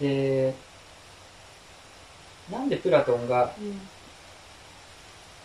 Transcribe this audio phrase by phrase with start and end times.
[0.00, 0.54] で、
[2.50, 3.80] なんでプラトンがうん。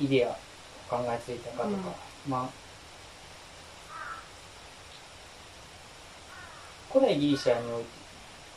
[0.06, 0.34] イデアを
[0.90, 1.96] 考えついたかとか、
[2.28, 2.50] まあ、
[6.92, 7.90] 古代ギリシャにおいて、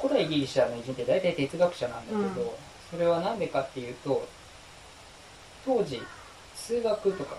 [0.01, 2.51] 古代ギリシャの偉人って大体哲学者なんだけど、うん。
[2.90, 4.26] それはなんでかっていうと、
[5.65, 6.03] 当時、
[6.54, 7.37] 数学とか、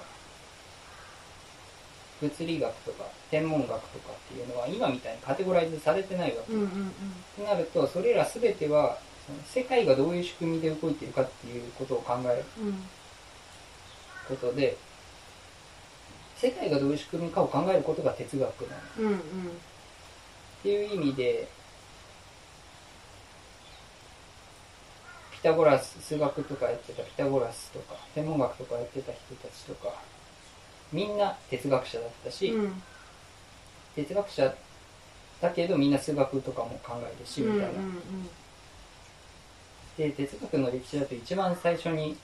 [2.22, 6.54] 物理学とか、天文学とかっていうのは今みたいにカテゴライズされてないわけ。
[6.54, 6.94] うんうん
[7.38, 12.88] となると、それらすべては、その世界がどういう仕組みで動いているかっていうことを考えるうん
[14.28, 14.78] ことで、
[16.38, 18.82] 世界がどういう仕組みかを考えることが哲学なの。
[19.00, 19.22] うんうんっ
[20.64, 21.48] ていう意味で、
[25.32, 29.94] ピタゴラス、数学とかやってたピタゴラスとか、天文学とかやってた人たちとか、
[30.92, 32.82] みんな哲学者だったし、うん
[33.96, 34.54] 哲学者
[35.42, 37.80] だけどみんな数学とかも考えるし、みたいな。
[37.80, 38.30] うん
[39.98, 42.18] で、哲学の歴史だと一番最初に、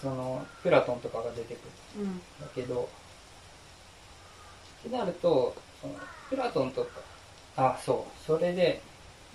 [0.00, 1.58] その、プラトンとかが出てく
[1.98, 2.04] る。
[2.04, 2.88] うんだけど、
[4.80, 5.94] ってなると、その
[6.28, 6.88] プラトンとか、
[7.56, 8.82] あ、そう、それで、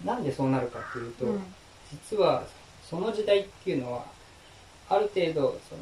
[0.04, 1.56] なんでそうなるかっていうと、うん
[1.92, 2.44] 実は、
[2.90, 4.06] その時代っていうのは、
[4.94, 5.82] ある程度、その、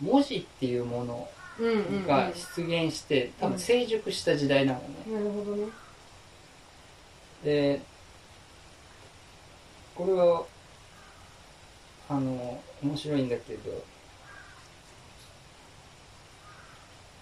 [0.00, 2.06] 文字っていうものうんうんうん。
[2.06, 4.86] が出現して、多分成熟した時代なのね。
[5.06, 5.66] なるほどね。
[7.44, 7.80] で、
[9.94, 10.44] これは、
[12.08, 13.82] あの、面白いんだけど、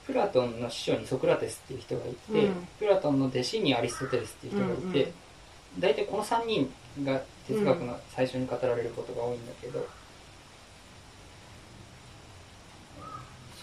[0.06, 2.69] プラトンの師匠にソクラテスっていう人がいて、うん。
[2.78, 5.12] プラトンの弟子にアリストテレスっていう人がいて、
[5.78, 6.72] 大体この3人
[7.04, 9.86] が哲学の最初に語られることが多いんだけど、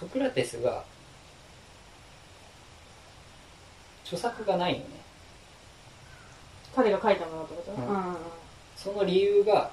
[0.04, 0.84] ソクラテスが、
[4.04, 4.86] 著作がないのね。
[6.76, 7.72] 彼が書いたものってこと？
[7.72, 8.18] うんうんうん
[8.76, 9.72] その理由が、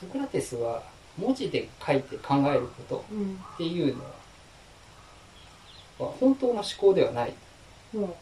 [0.00, 0.82] ソクラテスは
[1.16, 4.10] 文字で書いて考えることうんっていうのは
[6.18, 7.34] 本当の思考ではない。
[7.92, 8.16] も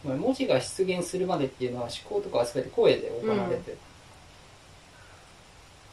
[0.00, 3.78] つまり文字が出現するまでっていうのは思考とかは全て声で行われてる。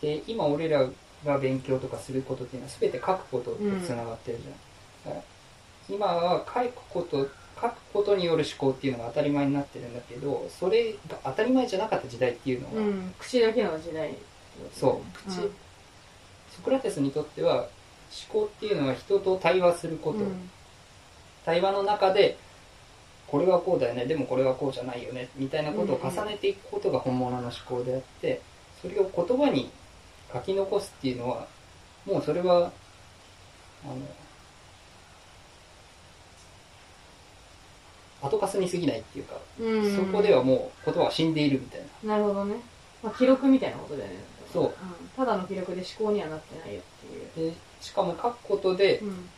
[0.02, 0.88] で、今俺ら
[1.26, 5.16] が勉強とかすることっていうのは全て書くこととつながってるじゃん。
[5.16, 5.34] だから
[5.90, 7.28] 今は書くこと、
[7.62, 14.16] 書くことによる思考っていうのが当たり前になってるんだけど、それが当たり前じゃなかった時代っていうのは、う、うん、口だけの時代。
[14.74, 17.68] そう、口、ソクラテスにとっては思
[18.32, 20.50] 考っていうのは人と対話すること、うん。
[21.46, 22.38] 対話の中で
[23.28, 24.06] これはこうだよね。
[24.06, 25.28] でもこれはこうじゃないよね。
[25.36, 28.42] みたいなことを重ねていくことが本物の思考であって
[28.82, 29.72] それを言葉に
[30.34, 31.48] 書き残すっていうのは
[32.06, 32.72] もうそれは
[33.86, 33.96] あの
[38.24, 39.96] 後かすに過ぎないっていうか、うん。
[39.96, 42.16] そこではもう言葉は死んでいるみたいな。
[42.16, 42.56] なるほどね、
[43.04, 44.16] まあ、記録みたいなことだよね。
[44.52, 44.64] そう。
[44.64, 44.72] うん、
[45.16, 47.52] ただの記録で思考にはなってないよっていう。
[47.52, 49.30] でしかも書くことでうん。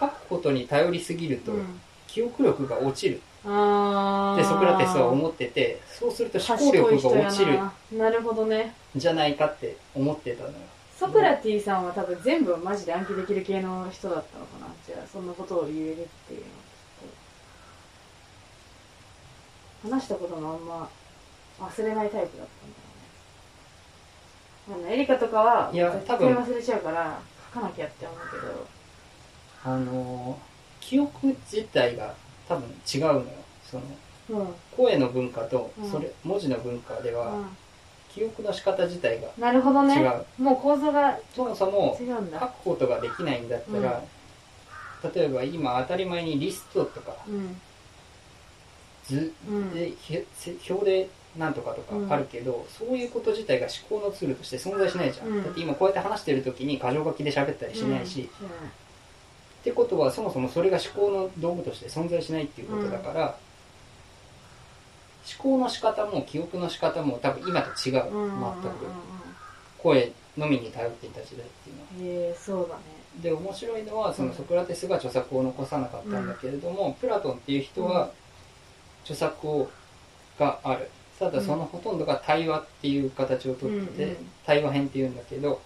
[0.00, 1.80] 書くことに頼りすぎるとうん。
[2.06, 7.72] 記憶力が落ちるってソクラテスは思っててそうすると思考力が落ちるな。
[7.92, 8.74] なるほどね。
[8.96, 10.54] んじゃないかって思ってたのよ。
[10.98, 14.66] ソクラティさんは多分全部マジで暗記できる系の人だったのかな。
[14.86, 16.40] じゃあそんなことを言えるっていう。
[19.84, 20.88] のはきっと話したこともあんま
[21.60, 22.76] 忘れないタイプだったんだ
[24.74, 24.86] ろうね。
[24.86, 27.20] あのエリカとかはいや絶対忘れちゃうから
[27.54, 28.66] 書かなきゃって思うけど。
[29.64, 32.14] あのー記憶自体が
[32.48, 33.24] 多分違うのよ。
[33.70, 33.82] その
[34.28, 34.54] うん。
[34.76, 35.90] 声の文化とうん。
[35.90, 37.44] それ、文字の文化では、う
[38.16, 39.94] 記憶の仕方自体がんなるほどね。
[39.94, 40.42] 違う。
[40.42, 44.02] もう構造がそもそも書くことができないんだったら、
[45.14, 47.60] 例えば今当たり前にリストとかうん。
[49.04, 49.74] 図うん。
[49.74, 50.24] で、ひ
[50.70, 55.44] 表でなんとかとかあるけど、そういうこと自体が思考のツールとして存在しないじゃん、うん。
[55.44, 58.48] だって今こうやって話してる時に箇条書きで喋ったりしないし、うん
[59.66, 63.36] ってことはそもそもそれが思考の道具として存在しないっていうことだから、
[65.42, 68.62] 思考の仕方も記憶の仕方も多分今と違う、うんうんうんうん。
[68.62, 68.76] 全く。
[69.82, 72.28] 声のみに頼っていた時代っていうのは。
[72.28, 72.82] へえそうだね。
[73.20, 78.10] で面白いのはそのソクラテスが著作を残さなかったんだけれども、プラトンっていう人は
[79.02, 79.68] 著作を
[80.38, 80.88] がある。
[81.18, 84.16] ただそのほとんどが対話っていう形をとってて、うんうん。
[84.44, 85.60] 対話編っていうんだけど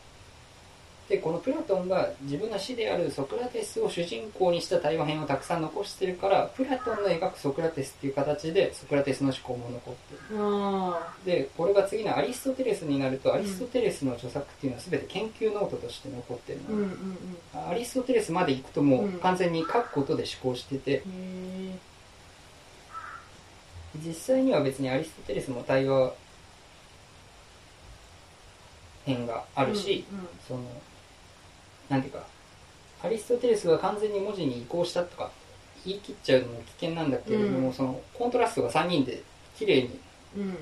[1.11, 10.39] でこのプラトンが自分の師であるソクラテスを主人公にした対話編をたくさん残してるからプラトンの描くソクラテスっていう形でソクラテスの思考も残ってる。
[10.39, 17.71] あでこれが次のアリストテレスになるとアリストテレスの著作っていうのは全て研究ノートとして残ってるーうんの、うん。
[17.71, 19.13] アリストテレスまで行くともううん。
[19.19, 21.03] 完全に書くことで思考してて。
[21.05, 21.79] うんへ
[24.07, 26.13] 実際には別にアリストテレスも対話
[29.05, 30.29] 編がああるし、うんうん。
[30.47, 30.61] その
[31.91, 32.25] なんていうか
[33.03, 35.31] アリストテレスが完全に文字に移行したとか
[35.85, 37.73] 言い切っちゃうのも危険なんだけれども、うん。
[37.73, 39.23] そのコントラストが3人で
[39.57, 39.99] 綺麗に
[40.37, 40.57] うん。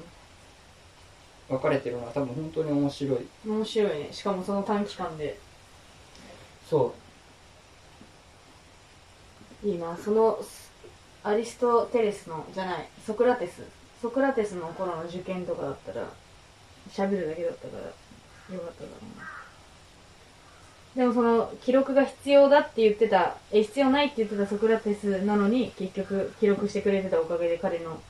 [1.48, 3.26] 分かれてるのは多分本当に面白い。
[3.46, 4.08] 面白いね。
[4.12, 5.38] しかもその短期間で。
[6.68, 6.94] そ
[9.64, 9.96] いいな。
[9.96, 10.38] その
[11.24, 13.62] アリストテレスのじゃないソクラテス。
[14.00, 16.08] ソクラテスの頃の受験とかだったら
[16.92, 19.37] 喋るだけだったからよかっただろうな
[20.98, 28.00] でもその記録が必要だって言ってたえ必要ないって言ってたソクラテスなのに結局記録してくれてたおかげで彼の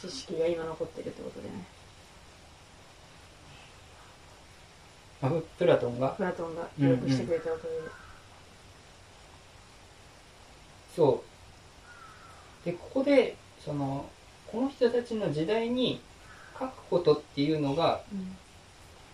[0.00, 1.66] 知識が今残ってるってことだよね。
[5.22, 6.08] うあプラトンが？
[6.12, 7.74] プラトンが記録してくれたおかげで、
[10.96, 11.22] そ
[12.62, 12.64] う。
[12.64, 14.08] でここでその
[14.50, 16.00] この人たちの時代に
[16.58, 18.34] 書くことっていうのがうん。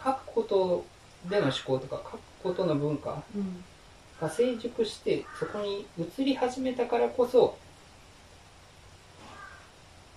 [0.05, 0.85] 書くこと
[1.29, 3.65] での思考とか書くことの文化うん。
[4.21, 7.57] が成熟してそこに移り始めたからこそ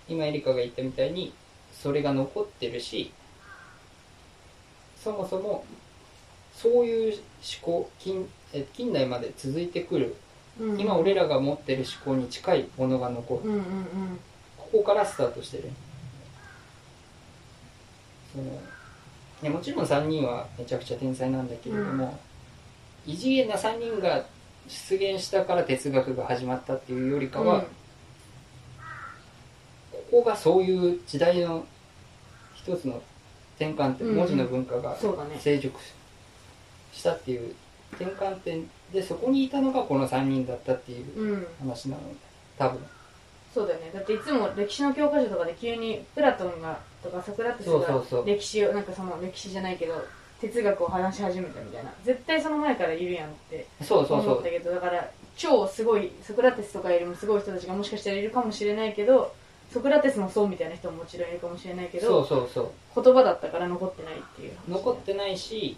[0.08, 1.34] 今エリカが言ったみたいに
[1.74, 3.12] それが残ってるし
[5.04, 5.66] そもそも
[6.54, 7.22] そういう思
[7.62, 10.16] 考近え近代まで続いてくる
[10.60, 10.80] うん。
[10.80, 13.50] 今俺らが持ってる思考に近いものが残る。
[13.50, 14.20] うんうんうん。
[14.58, 15.70] ここからスタートしてる。
[18.32, 18.62] その
[19.42, 22.18] いやもちろん3人はめちゃくちゃ天才なんだけれども、
[23.06, 24.26] 異次元な3人が
[24.68, 27.62] 出現したから哲学が始まったっていうよりかは、
[29.92, 31.66] ここがそういう時代の
[32.56, 33.02] 一つの
[33.58, 34.98] 転換点、うん文字の文化が
[35.40, 35.80] 成熟
[36.92, 37.54] したっていう
[37.94, 41.48] 転換点でそこにいたのがこの3人だったっていううん。
[41.60, 42.02] 話なの
[42.58, 42.80] 多分。
[43.54, 43.92] そうだよね。
[43.94, 48.26] だっていつも歴史の教科書とかで急にプラトンがとかソクラテスそうそうそう。
[48.26, 49.94] が歴史をなんかその歴史じゃないけど
[50.42, 51.94] 哲学を話し始めたみたいな。
[52.04, 54.32] 絶対その前からいるやんってそうそうそう。
[54.32, 59.34] 思ったけどだから超すごいソクラテスとかよりもすごい人たちがもしかしたらいるかもしれないけど
[59.74, 63.02] ソクラテスのそうみたいな人ももちろんいるかもしれないけそうどそうそう。
[63.04, 65.78] 言葉だったから残ってないっていう話残ってないし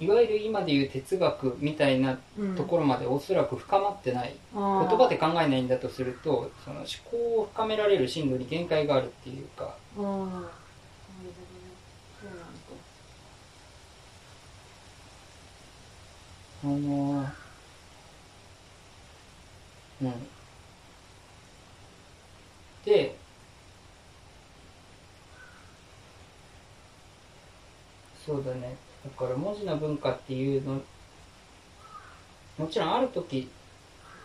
[0.00, 2.54] いわゆる今でいう哲学みたいなうん。
[2.56, 9.74] ところまでおそらく深まってない、言言葉で考えないんだとするとその思考を深められる深度に限界があるっていうか。
[16.64, 17.28] あのー
[20.02, 20.12] うん。
[22.84, 23.14] で
[28.24, 28.76] そうだね
[29.08, 30.80] だから文字の文化っていうの
[32.58, 33.48] もちろんある時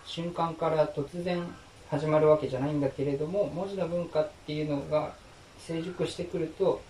[0.06, 1.44] 瞬間から突然
[1.89, 5.13] 始まるわけじゃないんだけれども文字の文化っていうのが
[5.59, 6.81] 成熟してくると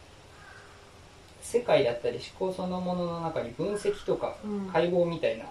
[1.41, 4.69] 世界だったり思考そのものの中に分析とかうん。
[4.71, 5.45] 解剖みたいな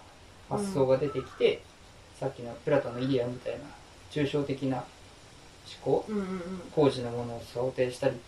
[0.49, 1.63] 発想が出てきて、
[2.19, 3.61] さっきのプラトンのイデアみたいな
[4.11, 4.85] 抽象的な思
[5.83, 6.05] 考
[6.75, 8.19] 工事のものを想定したりっ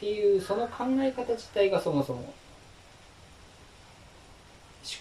[0.00, 2.32] ていうその考え方自体がそもそも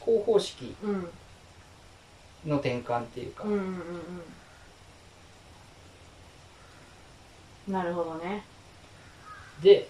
[0.06, 1.10] 思考方式うん。
[2.45, 3.66] の転換っていうか、うんうんうん
[7.68, 7.73] うん。
[7.73, 8.44] なるほどね。
[9.62, 9.90] で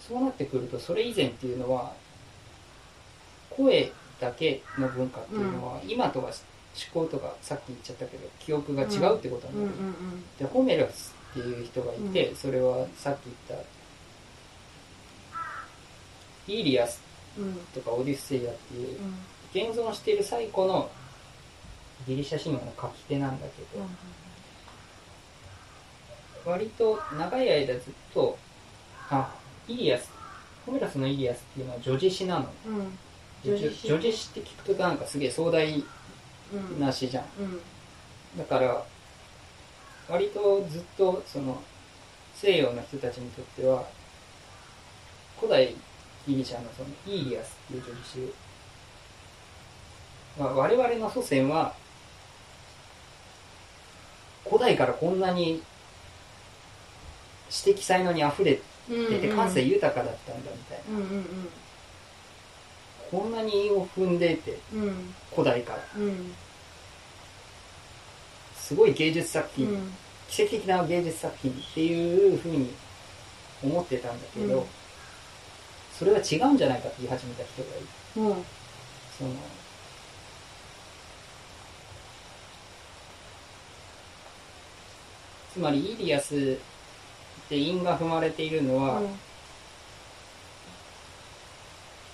[0.00, 1.92] そうなってくるとそれ以前っていうのは
[3.50, 6.34] 声だけの文化っていうのは、今とは思
[6.92, 13.64] 考とかさっき言っちゃったけど記憶が違うってことうんうんなんだよね、でホメロスっていう人がいて、それはさっき言った
[16.52, 17.05] イーリアスうんうん
[17.74, 19.70] とかオデュッセイアっていううん。
[19.70, 20.90] 現存している最古の
[22.06, 23.84] ギリシャ神話の書き手なんだけど、
[26.44, 28.38] 割と長い間ずっと
[29.10, 29.34] あ
[29.66, 30.10] イリアス
[30.66, 32.44] ホメロスのイリアスっていうのは叙事詩なの。
[32.44, 32.48] う
[33.44, 33.88] 叙事詩。
[33.88, 35.84] 叙事詩って聞くとなんかすげえ壮大
[36.52, 37.24] うんな詩じゃん。
[37.40, 37.60] うん。
[38.38, 38.84] だから
[40.08, 41.62] 割とずっとその
[42.34, 43.84] 西洋の人たちにとっては
[45.40, 45.74] 古代
[46.26, 48.32] ギリシャのそのイーリアスっていう叙事詩
[50.38, 51.72] まあ、我々の祖先は
[54.44, 55.62] 古代からこんなに
[57.48, 61.48] 知的才能にあふれてて感性豊かだったんだみたいな、うんうん
[63.08, 65.14] こんなに韻を踏んでいてうんうん。
[65.30, 65.78] 古代から。
[65.96, 66.34] うん。
[68.56, 69.92] すごい芸術作品、うん。
[70.28, 72.74] 奇跡的な芸術作品っていうふうに
[73.62, 74.64] 思ってたんだけど、うん
[75.98, 77.86] それは違うんじゃないかって言い始めた人がいる。
[78.22, 78.34] もう
[79.16, 79.30] その
[85.52, 89.18] つまりイリアスって韻が踏まれているのは、うん。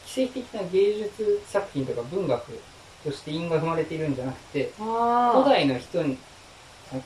[0.07, 2.61] 奇跡的な芸術作品とか文学
[3.03, 6.19] として韻が踏まれているんじゃなくてあ古代の人に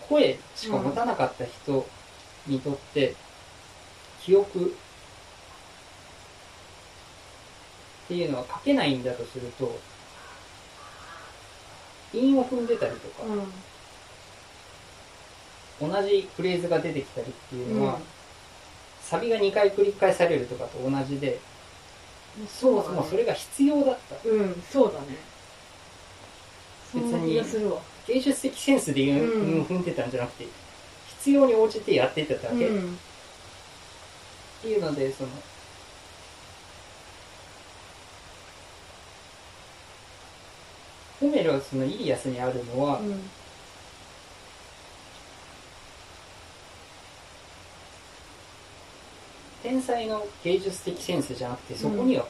[0.09, 1.87] 声しか持たなかった人
[2.49, 3.15] にとって
[4.21, 4.75] 記憶
[8.07, 9.79] っていうのは書けないんだとすると
[12.15, 13.25] 韻を踏んでたりとか
[15.81, 15.91] う、ん。
[15.91, 18.03] 同じフレーズが出てきたりっていうのは、うん。
[19.03, 21.39] サビが2回繰り返されるとかと同じで
[22.49, 24.29] そもそもそれが必要だった。
[24.29, 25.07] うんそうだね。
[26.93, 27.81] そんな気がするわ。
[28.07, 29.21] 芸術的センスで韻を
[29.65, 30.47] 踏んでたんじゃなくて
[31.19, 32.95] 必要に応じてやってただけ、うん。
[32.95, 32.97] っ
[34.63, 35.31] ていうのでその
[41.21, 43.21] ホメロスのイリアスにあるのは、うん。
[49.63, 52.27] 天才の芸術的センスじゃなくてそこには、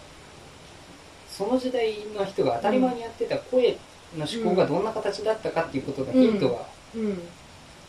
[1.28, 3.76] その時代の人が当たり前にやってた声
[4.16, 7.22] の思考がどんな形だったかっていうことがヒントがうん。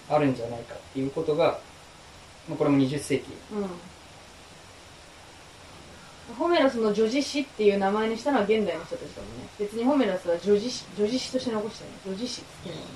[0.09, 1.59] あるんじゃないかっていうことが、
[2.49, 3.69] まあこれも20世紀うん
[6.35, 9.47] ホメロスの女児詩っていう名前にしたのは現代の人たちだもんね。
[9.59, 12.81] 別にホメロスは女児詩女児詩として残したよね女児詩っていうの。
[12.81, 12.87] は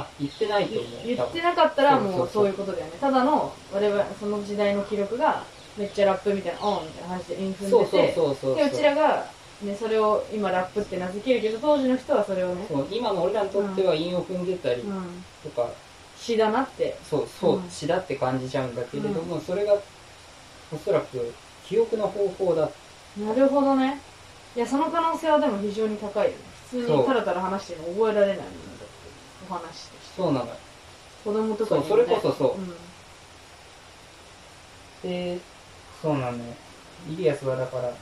[0.00, 2.92] あ言ってないと思う言ってなかったらもうそういうことだよね。
[3.00, 5.44] ただの我々その時代の記録が
[5.76, 8.56] めっちゃラップみたいなオンみたいな話でインフそうそうンでてそうそう。
[8.56, 9.26] でうちらが、
[9.62, 15.24] ね、それを今ラップって名付けるけど当時の人はそれをねそう今の俺らにとっては韻を踏んでたりうん。
[15.42, 15.68] とか、
[16.16, 16.96] 詩だなって。
[17.08, 17.70] そうそううん。
[17.70, 19.74] 詩だって感じちゃうんだけれども、それが
[20.72, 21.32] おそらく
[21.66, 22.68] 記憶の方法だ。
[23.18, 24.00] なるほどね。
[24.56, 26.36] いやその可能性はでも非常に高いよね。
[26.70, 28.54] 普通にタラタラ話しても覚えられないもんだって
[29.50, 30.52] お話としてそうなのよ。
[31.24, 32.56] 子供とかにも、ね、そうそれこそそう。
[32.58, 32.60] う
[35.08, 35.10] ん。
[35.10, 35.38] で
[36.02, 36.44] そうなのよ。
[37.10, 37.94] イリアスはだからあの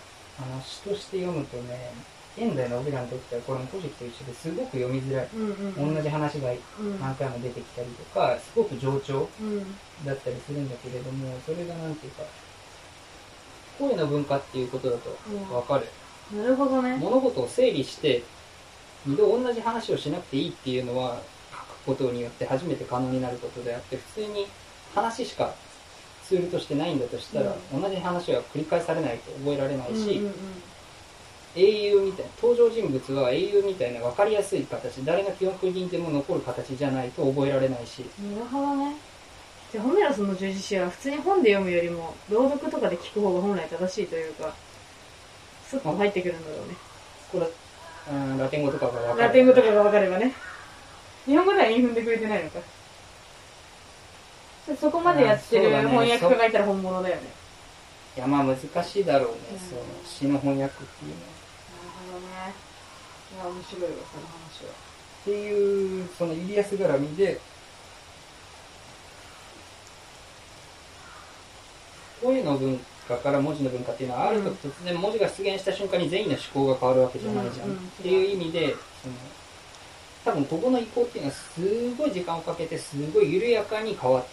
[0.62, 1.92] 詩として読むとね
[2.36, 5.50] 現代の俺らにとってはこれも古事記と一緒ですごく読みづらい、うんうん
[5.88, 5.94] うん。
[5.94, 7.00] 同じ話がうん。
[7.00, 9.60] 何回も出てきたりとかすごく冗長うん。
[10.04, 12.22] だったりするんだけれどもそれがなんていうか
[13.78, 15.16] 声の文化っていうことだと
[15.50, 15.86] 分かる、
[16.36, 16.96] なるほどね。
[16.96, 18.22] 物事を整理して
[19.06, 24.46] 二度同じ話をしなくていいっていうのは書くことによって初めて可能になることであって普通に
[24.94, 25.54] 話しか
[26.24, 30.32] ツールとしてないんだとしたら、同じ話は繰り返されないと覚えられないし、うんうんうん。
[31.56, 38.06] 英雄みたいな登場人物は英雄みたいな分かりやすい形誰の記憶にでも残る形じゃないと覚えられないし。
[38.32, 38.96] なるほどね
[39.72, 44.52] じゃあホメロスの十字詩は普通に本で読むよりも朗読とかで聞く方が本来正しいというか
[45.64, 46.76] スッと入ってくるんだろうね。
[47.32, 47.48] これ
[48.12, 50.34] うんラテン語とかが分かるラテン語とかが分かればね。
[51.24, 52.60] 日本語では韻踏んでくれてないのか。
[54.78, 57.22] そこまでやってる翻訳家がいたら本物だよね。
[58.14, 59.58] いやまあ難しいだろうね、うん。
[59.58, 61.30] その詩の翻訳っていうのは。
[61.72, 62.52] なるほどね。
[63.34, 64.72] いや面白いわその話は。
[64.72, 67.40] っていうそのイリアス絡みで
[72.22, 77.72] 声の文化から文字の文化っていうのはある時突然文字が出現した瞬間に全員の思考が変わるわけじゃないじゃん、うん。
[77.72, 79.14] うんっていう意味でその
[80.24, 84.24] 多分ここの移行っていうのはすごい時間をかけてすごい緩やかに変わっ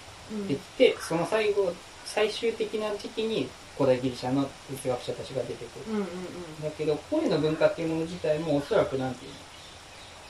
[0.48, 1.74] てきて、その最後
[2.06, 5.92] 最終的な時期に古代ギリシャの哲学者たちが出てくる。
[5.92, 6.64] うんうんうん。
[6.64, 9.38] だけど声の文化っていうもの自体もおそらくなんていうの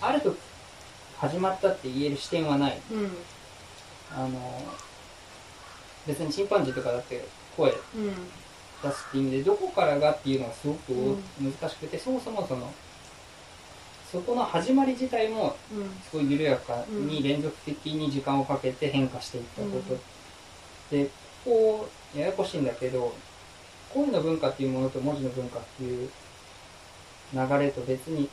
[0.08, 0.34] あると
[1.18, 2.80] 始まったって言える視点はない。
[4.16, 4.64] あの
[6.08, 7.26] 別にチンパンジーとかだって
[7.60, 7.72] 声。
[7.72, 7.78] うん。
[8.82, 12.72] 出すっていう意味でどこからがっていうのはすごくう難しくて、そもそもその
[14.10, 15.90] そこの始まり自体もうん。
[16.10, 21.10] すごい緩やかに連続的に時間をかけて変化していったこと、で
[21.44, 23.14] こうややこしいんだけど
[23.94, 26.10] 声の文化っていうものと文字の文化っていう
[27.34, 28.30] 流れと別に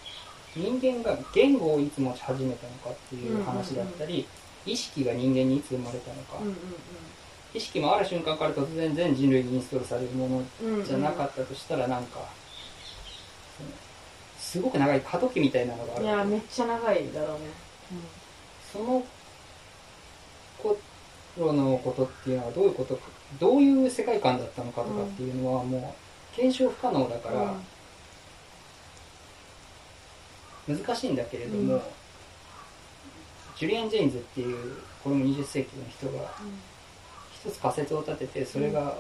[0.54, 4.26] 人間が言語をいつ持ち始めたのかっていう話だったり、
[4.64, 6.56] 意識が人間にいつ生まれたのか、うん
[7.57, 10.85] 意識もある瞬間から突然全人類にインストールされるものうんうん。
[10.85, 12.21] じゃなかったとしたらなんか、
[14.39, 17.47] すごく長い過渡期みたいなのがあいるやめっちゃ長いだろうね。
[18.73, 19.05] その
[20.59, 20.79] こ
[21.37, 23.03] 頃のことっていうのはどういうことか
[23.41, 25.95] どういう世界観だったのかとかっていうのはも
[26.33, 27.55] う検証不可能だから
[30.69, 31.83] 難しいんだけれども、うん。
[33.57, 36.31] ジュリアン・ジェインズっていうこれも20世紀の人が
[37.47, 38.97] 一つ仮説を立ててそれが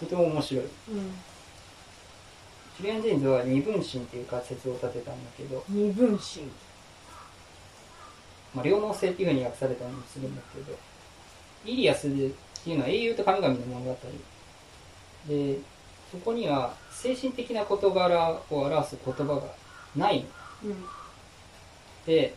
[0.00, 0.64] とても面白い。
[0.64, 1.14] うんうん
[2.78, 6.44] ジュリアン・ジェインズは二分身っていう仮説を立てたんだけど、二分身
[8.54, 10.76] まあ、両脳性っていうふうに訳されたりもするんだけど、
[11.66, 12.30] イリアスでっ
[12.64, 13.96] ていうのは英雄と神々の物語。
[15.28, 15.58] で、
[16.10, 19.42] そこには精神的な事柄を表す言葉が
[19.94, 20.70] ないの。
[20.70, 20.84] うん
[22.06, 22.34] で、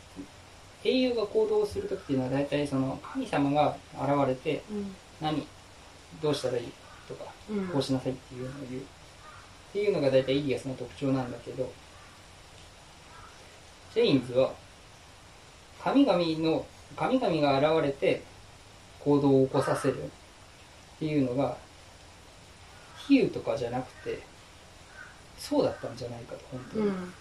[0.85, 4.95] 英雄が行動するときっていうのは大体その神様が現れて、うん。
[5.19, 5.45] 何？
[6.21, 6.71] どうしたらいい？
[7.07, 7.67] とか、うん。
[7.69, 8.81] こうしなさいっていうのを言う。
[8.81, 8.85] っ
[9.73, 11.69] ていうのが大体イリアスの特徴なんだけど、
[13.95, 14.53] ジェインズは、
[15.83, 16.65] 神々の、
[16.95, 18.21] 神々が現れて
[18.99, 20.07] 行動を起こさせるっ
[20.99, 21.57] ていうのが、
[23.07, 24.19] 比喩とかじゃなくて、
[25.37, 26.87] そうだったんじゃないかと、本当に。
[26.87, 27.13] うん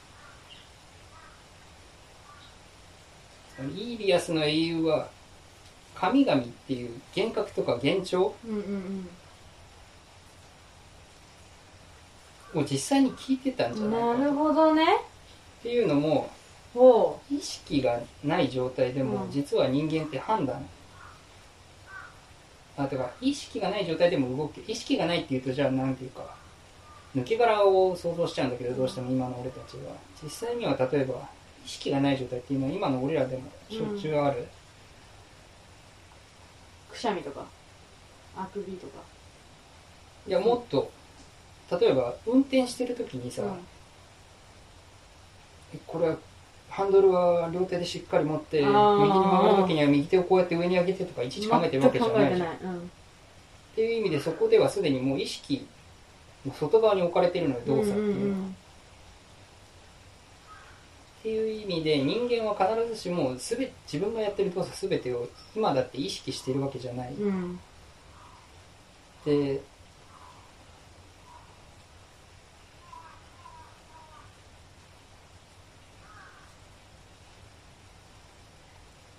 [3.62, 5.08] イリアスの英雄は、
[5.94, 8.34] 神々っていう幻覚とか幻聴
[12.54, 14.34] を実際に聞いてたんじゃうんなるないかと。
[14.34, 14.84] ほどね。
[14.84, 16.30] っていうのも、
[16.74, 19.30] ほ意識がない状態でもうん。
[19.30, 20.66] 実は人間って判断、
[22.76, 24.62] あてか意識がない状態でも動く。
[24.66, 26.34] 意識がないっていうとじゃあなんていうか
[27.16, 29.94] 抜け殻を想像しちゃうんだけどどうしても今の俺たちは。
[30.22, 31.28] 実際には例えば
[31.64, 34.40] 意識がない状態っていうのは今の俺らでもしょっちゅうある、
[36.90, 37.44] うくしゃみとか
[38.36, 38.98] あくびとか。
[40.26, 40.90] いやもっと
[41.80, 43.42] 例えば運転してる時にさ、
[45.74, 46.16] えこれは
[46.68, 52.48] ハンドルは両手でしっかり持って右に曲がる時には右手をこうやって上に上げてとかいちいち考えてるわけじゃないじゃん。
[52.48, 52.76] 全く考えてない。
[52.76, 52.80] っ
[53.76, 55.66] ていう意味でそこではすでにもう意識
[56.46, 58.56] の外側に置かれてるのようん動作っていうのは、うんうん
[61.24, 65.26] っていう意味で人間は必ずしもすべ自分がやってる動作全てを
[65.56, 67.60] 今だって意識してるわけじゃない、うんうん。
[69.24, 69.62] で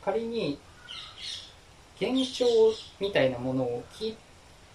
[0.03, 0.59] 仮に
[1.99, 2.45] 現象
[2.99, 4.17] みたいなものを聞い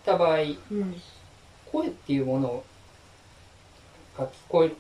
[0.05, 1.01] た場合うん。
[1.71, 2.65] 声っていうもの
[4.19, 4.73] が聞こえ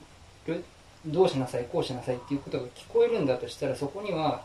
[0.49, 0.65] る
[1.07, 4.43] どうしなさいこうしなさいっていうことが聞こえるんだとしたらそこには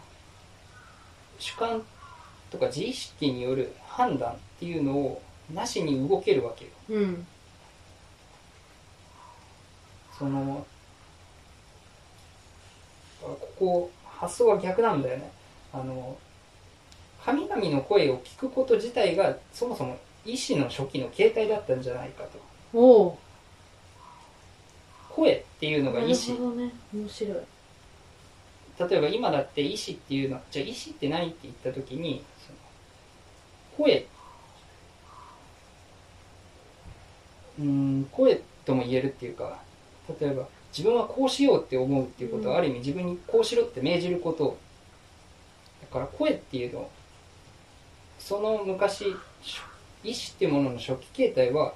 [1.37, 1.83] 主観
[2.49, 5.21] とか自意識による判断っていうのを
[5.53, 6.71] なしに動けるわけよ。
[6.89, 7.27] うん。
[10.17, 10.65] その
[13.21, 15.31] ここ発想は逆なんだよね。
[15.73, 16.17] あの
[17.23, 22.39] 神々の声を聞くこと自体がそもそも意志の初期の形態だったんじゃないかと。
[22.73, 23.19] おお
[25.15, 26.73] 声っていうのが意ね。
[26.93, 27.37] 面白い。
[28.77, 32.21] 例えば今だって意志っていうのじゃあ意志って何って言った時に
[33.77, 34.05] 声
[37.57, 39.59] うーん声とも言えるっていうか
[40.19, 40.45] 例えば
[40.77, 44.57] 自分はこうしようって思うっていうことは、うんある意味自分にこうしろって命じること。
[45.81, 46.89] だから声っていうの
[48.19, 49.61] その昔し
[50.03, 51.73] 意志っていうものの初期形態は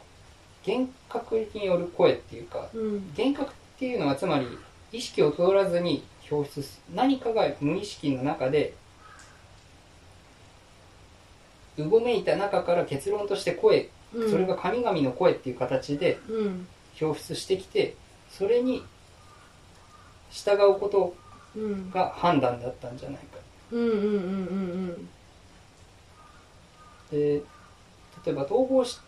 [0.66, 2.94] 幻覚による声っていうかうん。
[3.18, 4.48] 幻覚っていうのはつまり
[4.92, 8.74] 意識を通らずに表出す何かが無意識の中で
[11.78, 14.32] うごめいた中から結論として声、うん。
[14.32, 16.68] それが神々の声っていう形でうん。
[17.02, 17.96] 表出してきて
[18.30, 18.84] それに
[20.32, 21.16] 従うこと
[21.56, 21.90] うん。
[21.90, 23.40] が判断だったんじゃないか。
[23.72, 24.12] うんうんうんう
[24.92, 25.10] ん
[27.12, 27.42] で
[28.26, 29.02] 例えば統合失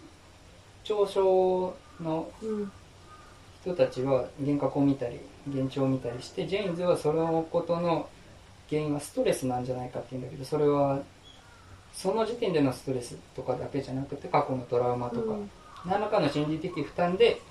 [0.92, 2.30] 調症の
[3.62, 8.10] 人たちは幻覚を見たり幻聴を見たりしてジェインズはそのことの
[8.70, 11.00] 原因はストレスなんじゃないかって言うんだけどそれは
[11.94, 15.36] その時点でのストレスとかだけじゃなくて過去のトラウマとか、
[15.86, 17.42] 何らかの心理的負担で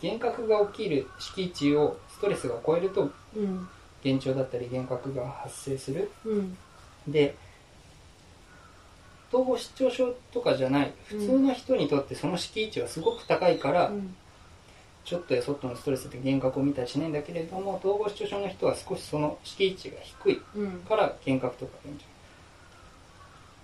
[0.00, 3.68] 幻覚が起きる敷地をストレスが超えるとうん。
[4.04, 6.10] 幻聴だったり幻覚が発生する。
[6.24, 6.56] うん。
[7.08, 7.34] で
[9.32, 14.14] 統合失調症とかじゃない普通の人にとってその敷地はすごく高いから、うん。
[15.04, 20.70] ちょっとやそっとのストレスで幻覚を見たりしないんだけれども統合失調症の人は少しその敷地が低いうん。
[20.80, 22.06] から幻覚とか幻聴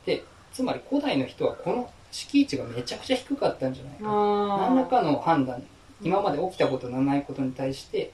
[0.06, 0.24] で
[0.54, 4.04] つまり古代の人はこの敷地がめちゃくちゃ低かったんじゃないか。
[4.06, 5.62] あ何らかの判断
[6.02, 8.12] 今まで起きたことのないことに対して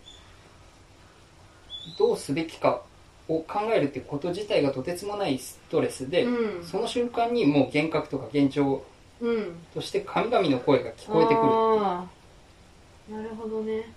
[1.99, 2.83] どうすべきか
[3.31, 6.64] を考えるってこと自体がとてつもないストレスで、うん。
[6.64, 8.83] その瞬間にもう幻覚とか幻聴
[9.21, 9.57] うん。
[9.73, 11.47] として神々の声が聞こえてくる。
[11.47, 13.14] あー。
[13.14, 13.93] なるほどね。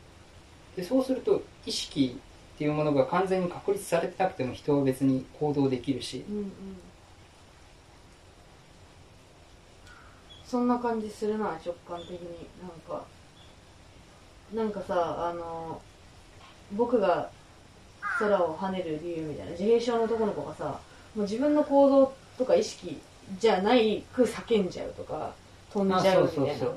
[0.76, 2.20] でそうすると意識
[2.56, 6.24] っていうものが完全に確立されてなくても人は別に行動できるし。
[6.30, 6.52] うんうん。
[10.46, 12.20] そんな感じするな直感的に。
[12.62, 13.04] なんか
[14.54, 15.82] なんかさあの
[16.74, 17.30] 僕が
[18.20, 19.52] 空を跳ねる理由みたいな。
[19.52, 20.80] 自閉症の男の子がさも
[21.18, 23.00] う自分の行動とか意識
[23.40, 25.34] じゃないく叫んじゃうとか
[25.72, 26.68] 飛んじゃうみたいな。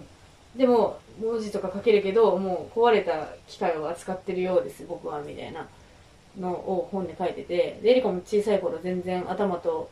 [0.56, 5.66] でも文字とか書けるけどもう壊れた機械を扱ってるようです僕はみたいな
[6.38, 7.78] のを本で書いてて。
[7.82, 9.90] でエリカも小さい頃全然頭と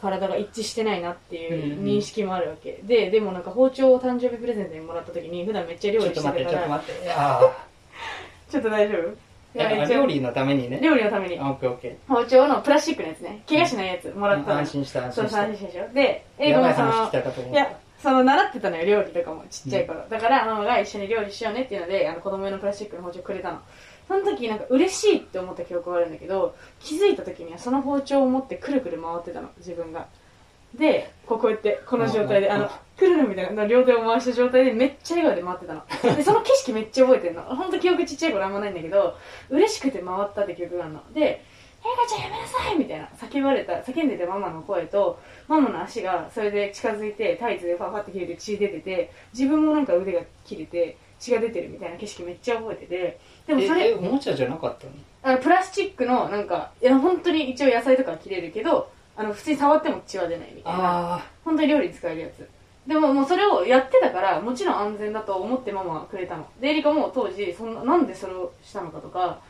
[0.00, 1.84] 体が一致してないなっていううんうん。
[1.84, 7.10] 認識もあるわけ、ででもなんか包丁を誕生日プレゼントにもらった時に普段めっちゃ料ちょっと理して待ってちょっとたから待って。
[7.10, 7.52] あ
[8.50, 9.29] ちょっと大丈夫？
[9.54, 10.80] 料理のためにね。
[10.80, 11.38] 料理のために。
[11.38, 13.42] あオッケーオッケ包丁のプラスチックのやつね。
[13.48, 14.50] 怪我しないやつもらった。
[14.50, 20.00] のー安心した安そう心した安心したでしょでエリやばいカもそのいやた、その習ってたのよ、料理とかも、ちっちゃい頃。
[20.08, 23.60] だから、ママが一緒に料理しようねっていうので、あの子供用のプラスチックの包丁くれたの。
[24.08, 30.06] その時、なんか嬉しいって思った記憶があるんだけど、気づいた時にはその包丁を持ってくるくる回ってたの、自分が。
[30.74, 35.74] で、こうやって、この状態で、うんあの、くるるみたいな、両手を回した状態でめっちゃ笑顔で回ってた
[36.08, 36.16] の。
[36.16, 37.42] で、その景色めっちゃ覚えてるの。
[37.42, 39.16] ほんと記憶ちっちゃい頃あんまないんだけど、
[39.48, 41.12] 嬉しくて回ったって記憶があるの。
[41.12, 41.42] で、
[41.82, 54.92] エリカちゃんやめなさいみたいな叫ばれた叫んでたママの声とママの足がそれで近づいてタイツでパパって切れて血出てて自分もなんか腕が切れて血が出てるみたいな景色めっちゃ覚えててでもそええれおもちゃじゃなかったの？
[55.22, 61.16] あのプラスチックのなんかいや本当に一応野菜とかは切れるけどあの普通に触っても血は出ないみたいな。
[61.16, 62.48] あ本当に料理に使えるやつ。
[62.86, 66.46] でももうそれをやってたからもちろん安全だと思ってママはくれたの。
[66.58, 69.42] でエリカも当時そんななんでそれをしたのかとか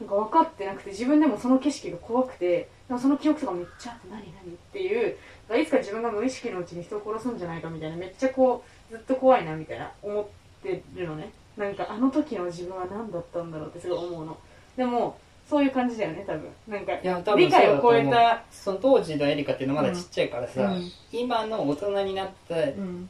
[0.00, 5.16] なんか分かってなくて自分でもその景色が怖くてでもその記憶とかめっちゃあって何何っていう
[5.60, 10.26] いつか自分が無意識のうちに人を殺すんじゃないかみたいなめっちゃこうずっと怖いなみたいな思っ
[10.60, 11.30] てるのね。
[11.56, 14.36] なんかあの時の自分は何だったんだろうってすごい思うの。
[14.76, 15.16] でも
[15.48, 16.48] そういう感じだよね多分。
[16.68, 18.42] なんかあいや多分理解を超えた。
[18.50, 20.90] その当時のエリカっていうのはまだちっちゃいからさ、うん。
[21.12, 23.08] 今の大人になったうん。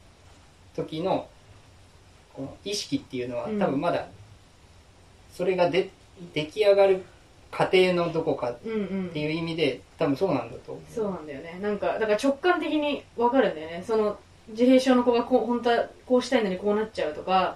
[0.75, 1.27] 時の
[2.33, 3.59] この意識っていうのはうん。
[3.59, 4.07] 多分まだ
[5.33, 5.89] それがで
[6.33, 7.03] 出来上がる
[7.51, 9.09] 過程のどこかっうんうん。
[9.09, 10.93] ていう意味で多分そうなんだと思う。
[10.93, 11.59] そうなんだよね。
[11.61, 13.83] なんかだから直感的に分かるんだよね。
[13.85, 14.17] その
[14.49, 17.55] 自閉症の子がこう本当はこうしたいのにこうなっちゃうとか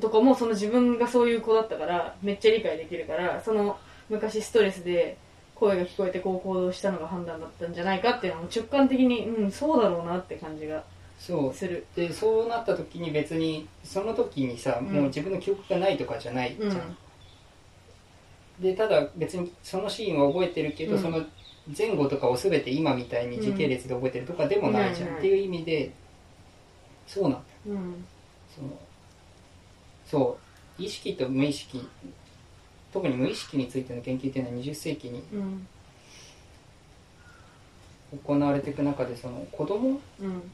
[0.00, 5.16] とかもその自分がそういう子だったからめっちゃ理解できるからその昔ストレスで
[5.54, 10.84] 声が聞こえてこう行動したのが判断だったんじゃないかっていうのも直感的にうんそうだろうなって感じが
[11.18, 11.54] そう。
[11.54, 11.84] する。
[11.96, 14.86] でそうなった時に別にその時にさ、うん。
[14.86, 16.96] もう自分の記憶がないとかじゃないじゃん、うん。
[18.60, 21.02] でただ別にそのシーンは覚えてるけど、うん。
[21.02, 21.24] その
[21.76, 25.92] 前後とかを全て今みたいに時系列で覚えてるとかでもないじゃん、うんっていう意味で
[27.06, 28.04] そうなんだうん。
[28.54, 28.68] その
[30.06, 30.38] そ
[30.78, 30.82] う。
[30.82, 31.86] 意識と無意識
[32.92, 35.66] 特に無意識についての研究っていうのは20世紀にうん。
[38.24, 40.50] 行われていく中でその子供うん。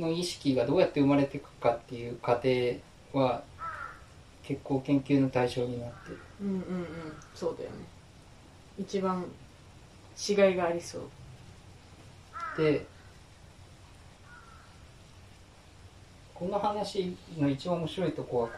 [0.00, 2.48] の意識がどうやって生まれていくかっていう過程
[3.12, 3.42] は
[4.42, 6.10] 結構研究の対象になって。
[6.10, 6.86] るうんうんうん。
[7.34, 7.76] そうだよね。
[8.78, 9.24] 一番
[10.28, 11.02] 違いがありそう。
[12.56, 12.86] で
[16.34, 18.54] この話の一番面白いとこはこ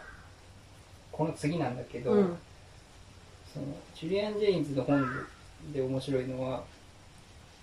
[1.24, 2.38] の次なんだけど、うん。
[3.52, 5.04] そのジュリアン・ジェインズの本
[5.72, 6.62] で面白いのは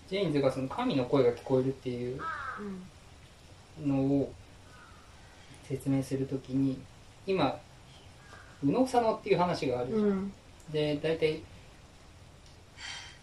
[0.10, 2.20] ジェインズがその神の声が聞こえるっていう
[3.86, 4.32] のを
[5.64, 6.78] 説明するときに
[7.26, 7.58] 今
[8.62, 10.34] 右脳左脳っていう話があるじゃん、うん。
[10.72, 11.42] で大体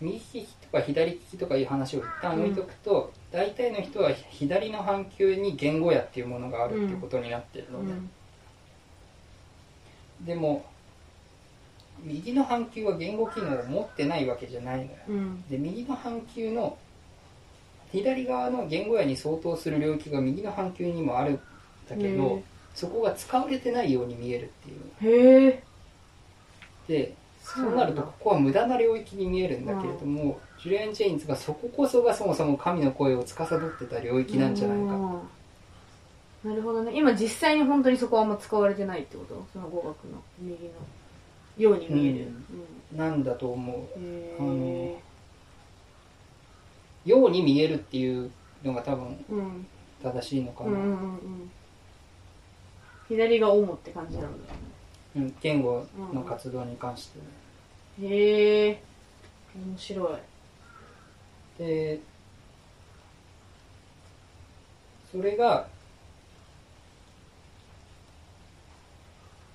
[0.01, 8.11] 右利きとか左利きとかいう話を一旦置いとくと、大体の人は左の半球に言語野っていうものがあるっていうことになってるうので、ん
[10.25, 10.65] でも
[12.03, 14.91] 右の半球は言語機能を持ってないわけじゃないのよ。
[15.09, 15.43] うん。
[15.49, 16.77] で右の半球の
[17.93, 21.41] 左側の言語野に相当する領域が右の半球にもあるん
[21.89, 22.43] だけど、
[22.75, 24.49] そこが使われてないように見えるっ
[25.01, 25.47] ていう。
[25.47, 25.63] へえ。
[26.89, 34.95] でそそうなるとここは無駄な領域に見えるんだけれども、ジュリアン・ジェインズがそここそがそもそも神の声を司ってた領域なんじゃないか。
[34.95, 35.21] うん
[36.45, 36.93] なるほどね。
[36.95, 39.47] 今実際に本当にそこはあんま使われてないってこと？
[39.53, 40.71] その語学の右の
[41.57, 42.33] ように見える、
[42.95, 43.87] なんだと思う。
[43.99, 44.99] え
[47.07, 48.31] ように見えるっていう
[48.63, 49.67] のが多分うん。
[50.03, 51.51] 正しいのかな、うんうんうんうん。
[53.09, 54.53] 左が主って感じなんだ。
[55.17, 57.09] うん、言語の活動に関し
[57.99, 58.83] て、へえ
[59.55, 61.59] 面白い。
[61.59, 62.01] で
[65.11, 65.69] それが、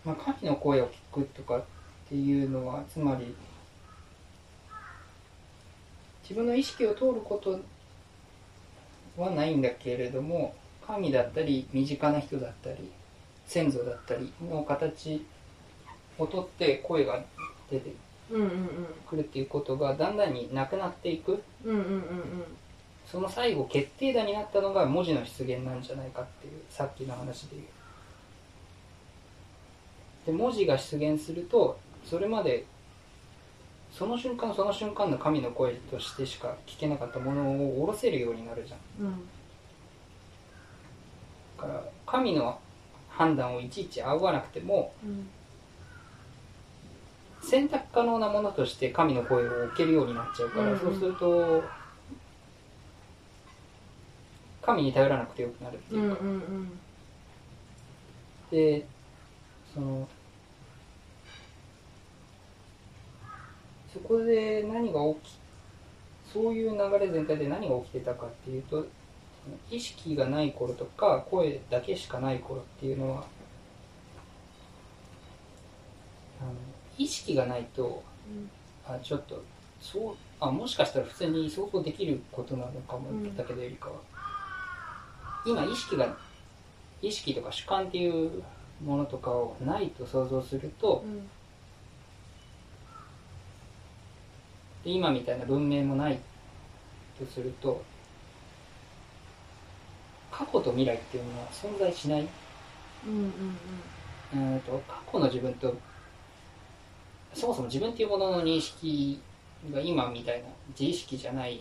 [0.09, 1.63] まあ、神の声を聞くとかっ
[2.09, 3.35] ていうのはつまり
[6.23, 7.59] 自分の意識を通ること
[9.21, 12.89] はないんだけれども神だったり身近な人だったり
[13.45, 15.23] 先祖だったりの形
[16.17, 17.23] をとって声が
[17.69, 17.91] 出て
[19.07, 21.43] くるっていうことがだんだんになくなっていく。
[23.05, 27.67] その最後決定打になったのが文字の出現なんじゃないかっていうさっきの話で言う
[30.29, 32.65] で文字が出現するとそれまで
[33.91, 39.05] その瞬間その瞬間の神の声としてしか聞けなかったものを下ろせるようになるじゃん。
[39.05, 39.13] うん。
[41.57, 42.59] だから神の
[43.09, 45.27] 判断をいちいち仰がなくてもうん。
[47.41, 50.79] 選択可能なものとして神の声を置けるようになっちゃうから、うんうん。
[50.79, 51.63] そうすると
[54.61, 56.79] 神に頼らなくてよくなるってうんいうか、うんうん。
[58.51, 58.85] で
[59.73, 60.07] その
[64.01, 65.39] そこで何が起き
[66.31, 68.85] そういう流れ全体で何が起きてたかっていうと
[69.71, 73.25] 意識がない頃とか声だけしかない頃っていうのは
[76.41, 76.51] あの
[76.97, 78.03] 意識がないと
[78.85, 79.43] あちょっと
[79.81, 83.95] そうあもしかしたら普通に想像できることなのかもうんだけどよりかは、
[85.45, 86.17] 今意識が
[87.01, 88.43] 意識とか主観っていう
[88.83, 91.27] ものとかをないと想像するとうん
[94.83, 96.17] で今みたいな文明もない
[97.19, 97.81] とすると
[100.31, 102.27] 過去と未来っていうのは存在しない。
[103.05, 103.23] うん
[104.33, 104.53] うん。
[104.53, 105.73] うーんと過去の自分と
[107.33, 109.19] そもそも自分っていうものの認識
[109.73, 111.57] が今みたいな自意識じゃない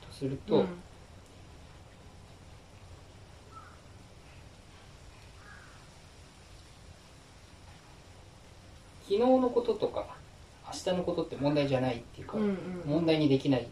[0.00, 0.66] とすると、うん。
[9.02, 10.21] 昨日のこととか
[10.72, 12.56] 明日のことって問題じゃないっていうか、うんうん。
[12.86, 13.66] 問題にできない。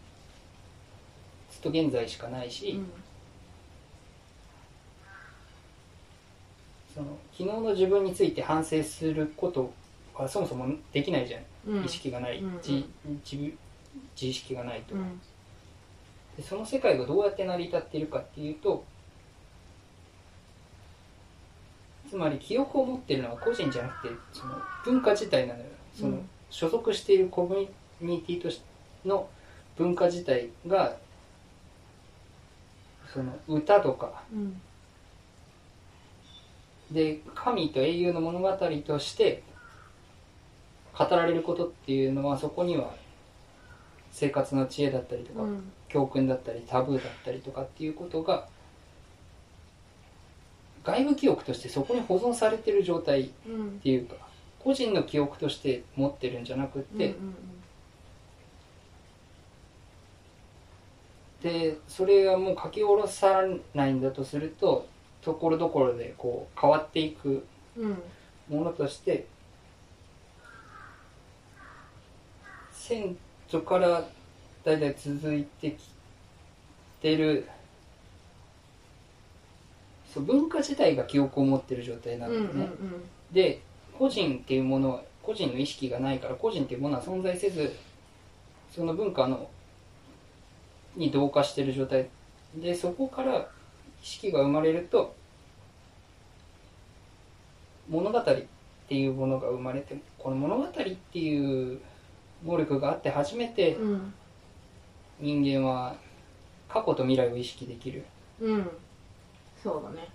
[1.51, 2.91] ずっと現在しかないし、うん。
[6.93, 9.73] その昨日の自分について反省すること
[10.13, 11.41] はそもそもできないじゃん、
[11.77, 11.85] うん。
[11.85, 12.53] 意識がない、うんうん。
[12.57, 12.85] 自
[13.29, 13.57] 自
[14.15, 15.19] 自意識がないと、うん。
[16.37, 18.83] でその世界がどうやって成り立っているかっていうと
[22.09, 25.65] つまり記憶を持っているのは個人じゃなくてその文化自体なのよ。
[25.95, 29.27] その、うん所属しているコミュニティとしての
[29.77, 30.95] 文化自体が
[33.11, 34.61] その歌とかうん。
[36.91, 38.51] で神と英雄の物語
[38.85, 39.43] として
[40.93, 42.93] 語られることっていうのはそこには
[44.11, 45.71] 生活の知恵だったりとか、うん。
[45.87, 48.47] 教訓だったりタブーだったりとかっていうことが
[50.83, 54.15] 外部記憶としてそこに保存されてる状態っうんていうか
[54.63, 57.35] 個人の記憶として持ってるんじゃなくって、うん
[61.41, 63.41] でそれがもう書き下ろさ
[63.73, 64.87] ないんだとすると
[65.23, 67.43] ところどころでこう変わっていく
[67.75, 67.97] うん
[68.47, 69.25] ものとして
[72.71, 74.05] 先祖から
[74.63, 75.77] 代々続いてき
[77.01, 77.47] てる
[80.13, 83.09] そう文化自体が記憶を持ってる状態なうんんだよね、うん。
[83.31, 83.61] で
[84.01, 87.71] 個人っていうものは個人の意識がないから個人っていうものは存在せず
[88.71, 89.47] その文化の
[90.95, 92.09] に同化してる状態。
[92.55, 93.47] でそこから
[94.01, 95.13] 意識が生まれると
[97.87, 98.23] 物語っ
[98.89, 101.79] ていうものが生まれてこの物語っていう
[102.43, 104.13] 能力があって初めてうん。
[105.19, 105.95] 人間は
[106.67, 108.03] 過去と未来を意識できる。
[108.39, 108.67] うん。
[109.61, 110.07] そうだね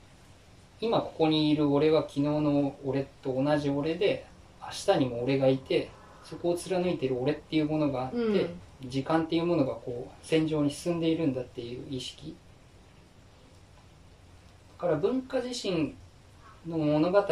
[0.81, 4.27] 今ここにいる俺は昨日の俺と同じ俺で
[4.61, 5.91] 明日にも俺がいて
[6.25, 8.61] そこを貫いてる俺っていうものがあって、うん。
[8.85, 12.37] 時間っていうものがこう戦場に進んでいるんだっていう意識。
[14.79, 15.95] だから文化自身
[16.67, 17.25] の物語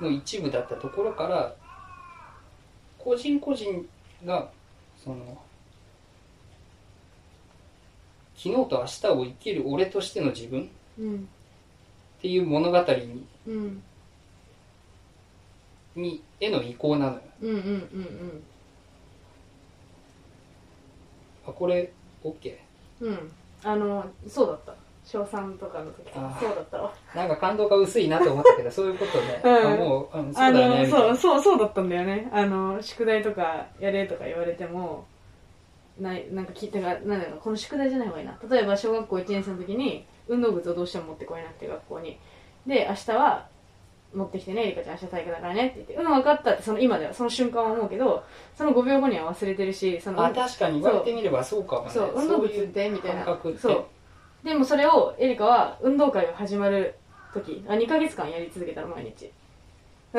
[0.00, 1.54] の一部だったところから
[2.98, 3.86] 個人個人
[4.24, 4.50] が
[4.96, 5.38] その
[8.36, 13.82] 昨日と明日を生きる俺としての自分うんっていう物語にうん。
[15.96, 17.20] にへの移行なのよ。
[17.42, 18.42] うんうんうん。
[21.46, 21.92] あこれ
[22.24, 22.56] OK?
[23.00, 23.32] うんうん。
[23.64, 24.74] あのそうだった。
[25.04, 26.12] 小3とかの時。
[26.12, 26.92] そうだったわ。
[27.14, 29.72] なんか感動が薄いなと思ったけどそういうことね、うん。
[29.72, 30.86] あもう、うん、そあうだよね。
[30.86, 32.28] そうそうそうだったんだよね。
[32.32, 35.06] あの宿題とかやれとか言われても
[35.98, 38.38] ないなんか聞いてがなんだろうこの宿題じゃない方がいいな。
[38.50, 42.18] 例えば小学校1年生の時に運動靴をどうしても持ってこれなくて学校に。
[42.66, 43.46] で明日は
[44.14, 48.24] 持ってきてねリカちゃん明日体育だからねって言ってうん分かったってその今ではその瞬間は思うけど
[48.56, 51.90] その5秒後には忘れてるしそのあ確かに言われてみればそうかもね。
[51.90, 53.24] そう運動靴ってみたいな。
[53.58, 53.84] そう
[54.44, 56.94] でもそれをエリカは運動会が始まる
[57.34, 59.30] 時あ2ヶ月間やり続けたの毎日。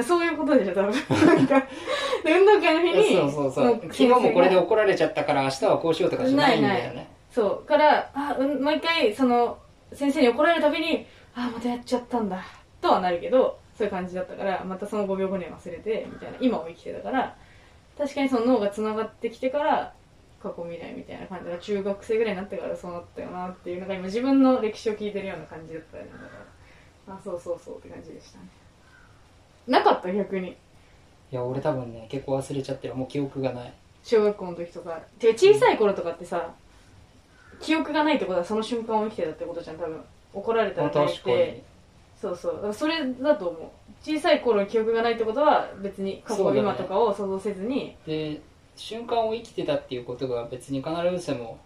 [0.03, 0.91] そういうことでしょ多分。
[1.25, 1.59] なんか
[2.23, 3.65] で運動会の日にそうそうそう。
[3.75, 7.09] も昨日もこれで先怒られちゃったから明日はこうしようとかじゃないんだよね。
[7.31, 7.67] そう。
[7.67, 9.57] からあ、うん、もう一回その
[9.93, 12.43] 先生に怒られるたびにあまたやっちゃったんだ
[12.82, 17.36] とはなるけどそういう感じだったからまたその5秒後には忘れてみたいな今を生きてたから
[17.97, 19.93] 確かにその脳がつながってきてから
[20.41, 26.12] 過去未来みたいな感じが中学生ぐらいになってからそうなったよなっていうのが今自分の歴史を聞いてるような感じだったよね。
[26.13, 26.23] だか
[27.08, 28.45] らあそうそうそうって感じでしたね。
[29.67, 30.12] なかった？
[30.13, 30.49] 逆に。
[30.52, 30.56] い
[31.36, 32.95] や俺多分ね結構忘れちゃってる。
[32.95, 33.73] もう記憶がない。
[34.04, 35.02] 小学校の時とか。
[35.19, 36.54] てか小さい頃とかってさ
[37.59, 40.01] 記憶がないってことはその瞬間を生きてたってことじゃん多分。
[40.33, 41.35] 怒られたら泣い確かに。
[41.37, 41.63] て
[42.21, 42.73] そうそう。
[42.73, 43.61] それだと思う。
[44.01, 47.95] 小さい頃に記憶がないってことは別に過去、ね今とかを想像せずに。
[48.05, 48.41] で
[48.75, 51.57] 瞬間を生きてたっていうことが別に必ずしも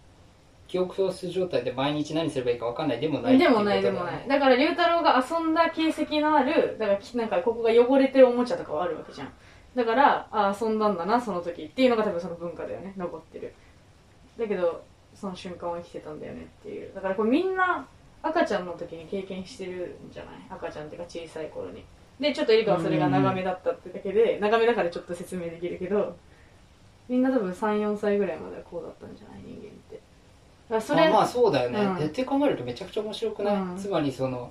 [0.66, 4.28] 記憶喪失状態で毎日何すればいいか分かんないでもないでもないでもない。
[4.28, 9.32] だから龍太郎が遊んだ形跡のあるだからきなんかここが汚れてるおもちゃとかはあるわけじゃん。
[9.76, 12.94] だからあ遊んだんだなその時っていうのが多分その文化だよね。
[12.96, 13.54] 残ってる。
[14.38, 14.82] だけど
[15.14, 16.92] その瞬間を生きてたんだよねっていう。
[16.94, 17.86] だからこれみんな
[18.22, 20.34] 赤ちゃんの時に経験してるんじゃない？
[20.50, 21.84] 赤ちゃんっていうか小さい頃に。
[22.20, 26.16] でちょっとエリカはそれが長めだったってだけで長めだからちょっと説明できるけど
[27.08, 29.42] みんな多分34歳ぐらいまではこうだったんじゃない？
[29.42, 30.00] 人間って。
[30.70, 31.96] だそれまあまあそうだよね、うん。
[31.96, 33.76] でって考えるとめちゃくちゃ面白くない、うん。
[33.76, 34.50] つまりその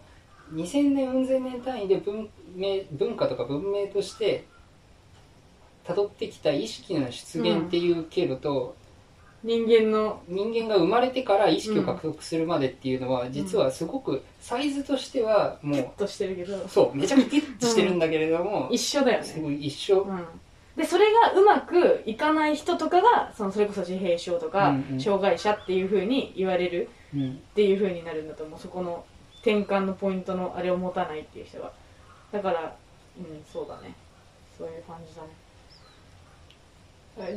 [0.53, 4.45] 2000年運千年単位で文明文化とか文明として
[5.85, 8.75] 辿ってきた意識の出現っていう経路と、
[9.43, 10.21] 人間の。
[10.27, 16.67] 人間が生まれてから意識を獲得するまでっていうのは、実はすごくサイズとしてはもう、としてるけど。
[16.67, 20.25] そうめちゃくちゃギュッとしてるんだけれども、一緒だよね、すごい一緒、うん、
[20.77, 25.01] でそれがうまくいかない人とかがそのそれこそ自閉症とか、うんうん。
[25.01, 28.59] 障害者っていうふうに言われるうんっていうふうになるんだと思う。
[28.59, 29.05] そこの
[29.41, 31.71] 転換のポイントのあれを持たないっていう人は。
[32.31, 32.75] だから
[33.17, 33.93] うんそうだね。
[34.57, 35.29] そういう感じだね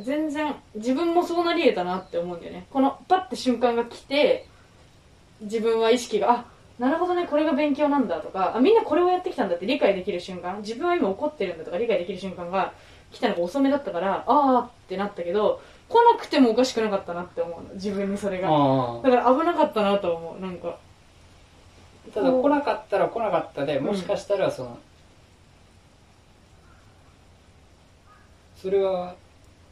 [0.03, 2.65] 全然自分もそうなり得たなって思うんだよね。
[2.71, 4.47] このパッて瞬間が来て
[5.41, 6.45] 自分は意識があ
[6.79, 12.73] なるほどねこれが勉強なんだとかあみんなこれをやってきたんだって理解できる瞬間自分は今怒ってるんだとか理解できる瞬間が
[13.11, 17.73] 来たのが遅めだったからああってなったけど来なくてもおかしくなかったなって思うの。
[17.75, 18.49] 自分にそれが。
[18.49, 20.41] あだから危なかったなと思う。
[20.41, 20.77] なんか。
[22.09, 24.79] あただ来なかったら来なかったでもしかしたらその、
[28.55, 29.15] それは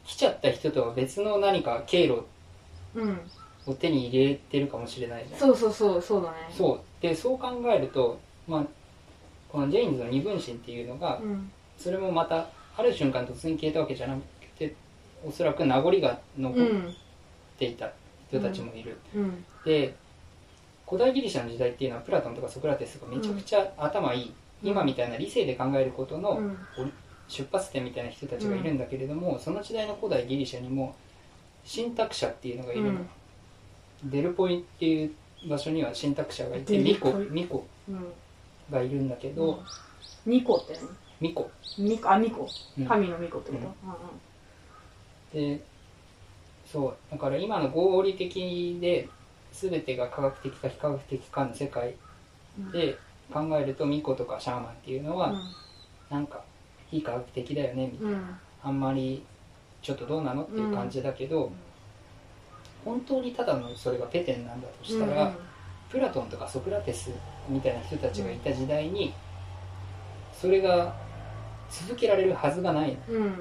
[0.06, 2.24] 来ちゃった人とは別の何か経路
[2.94, 3.20] うん。
[3.66, 5.40] を手に入れてるかもしれないじゃん。
[5.40, 6.36] そうそうそうそうだね。
[6.56, 7.02] そう。
[7.02, 8.64] でそう考えると、まあ、
[9.50, 11.50] このジェインズの二分身っていうのが、うん。
[11.76, 14.22] それもまたある瞬間突然消えたわけじゃなく
[14.58, 14.74] て
[15.26, 16.94] おそらく名残が残っうん
[17.58, 17.90] ていた
[18.28, 19.44] 人たちもいる、うん。
[19.64, 19.94] で
[20.86, 24.70] 古代ギリシャの時代っていうのはプラトンとかソクラテスがめちゃくちゃ頭いい、うん。
[24.70, 26.58] 今みたいな理性で考えることのうん
[27.28, 30.94] 出発点みたいな人たちがいるんだけれども、その時代の古代ギリシャにも
[31.70, 34.10] 神託者っていうのがいるの、うん。
[34.10, 35.12] デルポイっていう
[35.48, 38.12] 場所には神託者がいてミコミコうん。
[38.70, 39.62] がいるんだけど、
[40.24, 40.78] ミコって
[41.20, 41.50] ミコ。
[41.78, 42.48] 何ミコあミコ。
[42.78, 42.86] うん。
[42.86, 43.58] 神のミコってこ
[45.32, 45.60] と、で
[46.64, 46.96] そう。
[47.10, 49.08] だから今の合理的で
[49.52, 51.94] 全てが科学的か非科学的かの世界
[52.58, 52.72] うんうん。
[52.72, 52.98] で
[53.32, 55.34] 考えるとミコとかシャーマンっていうのは、
[56.10, 56.44] なんか
[56.90, 58.14] 非科学的だよねみたいな、うん。
[58.14, 59.22] うんあんまり
[59.80, 61.52] ちょっとどうなのっていう感じだけど、
[62.84, 65.32] 本当にただのそれがペテンなんだとしたら、
[65.88, 67.12] プラトンとかソクラテス
[67.48, 69.14] みたいな人たちがいた時代に
[70.32, 70.96] それが
[71.70, 73.32] 続けられるはずがないうんうん。
[73.32, 73.36] っ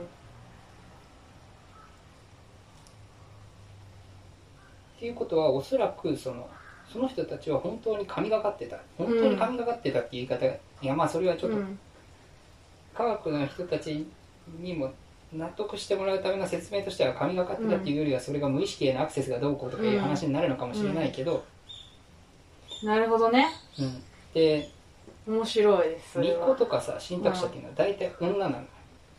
[5.00, 6.48] ていうことはおそらくその
[6.94, 8.78] その人たちは本当に神がかってた。
[8.96, 11.80] 本当に神がかってたっていう言い方が、いやまあそれはちょっとうん
[12.96, 14.08] 科学の人たち
[14.60, 14.94] にも
[15.34, 21.44] 納得してもらうための説明としては神がかってたっていうよりはそれが無意識へのアクセスがどうこうとかいう話になるのかもしれないけど、
[22.84, 23.48] なるほどね。
[23.80, 24.04] うん。
[24.34, 24.70] で
[25.28, 26.20] 面白いです。
[26.20, 28.58] 巫女とかさ神託者っていうのは大体女なの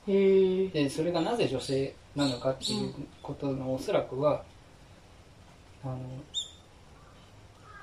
[0.07, 4.43] へえでそれがなぜ女性なのかっていうことのおそらくは
[5.85, 5.99] あの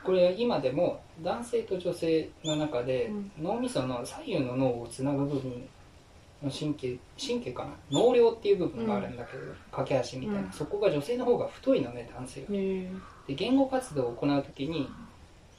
[0.03, 3.31] これは今でも男性と女性の中でうん。
[3.41, 5.67] 脳みその左右の脳をつなぐ部分
[6.43, 7.71] の神経神経かな？
[7.91, 10.51] 脳梁っていう部分があるんだけど、架け橋みたいな、うん。
[10.51, 12.91] そこが女性の方が太いのね男性がへえ
[13.27, 14.89] で言語活動を行う時に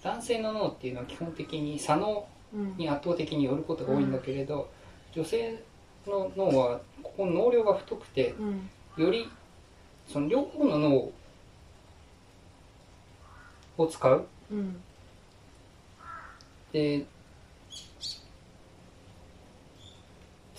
[0.02, 2.76] 男性の脳っていうのは基本的に左脳うん。
[2.76, 4.70] に圧倒的によることが多いんだけれど、
[5.12, 5.62] 女性
[6.06, 8.70] の脳はここの脳梁が太くてうん。
[8.96, 9.28] より
[10.06, 11.10] その両方の脳
[13.78, 14.26] を使う。
[14.52, 14.80] うん。
[16.72, 17.06] で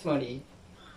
[0.06, 0.40] つまり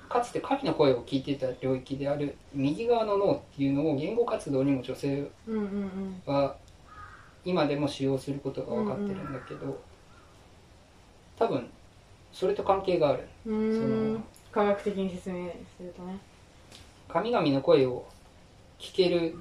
[0.08, 5.28] かつて神の声を聞いていた領域である右側の脳っていうのを言語活動にも女性
[6.28, 6.56] は
[7.44, 9.82] 今でも使用することが分かってるんだけど、
[11.40, 11.68] 多分
[12.32, 13.28] それと関係がある。
[13.44, 16.20] その科学的に説明するとね。
[17.08, 18.06] 神々の声を
[18.78, 19.34] 聞ける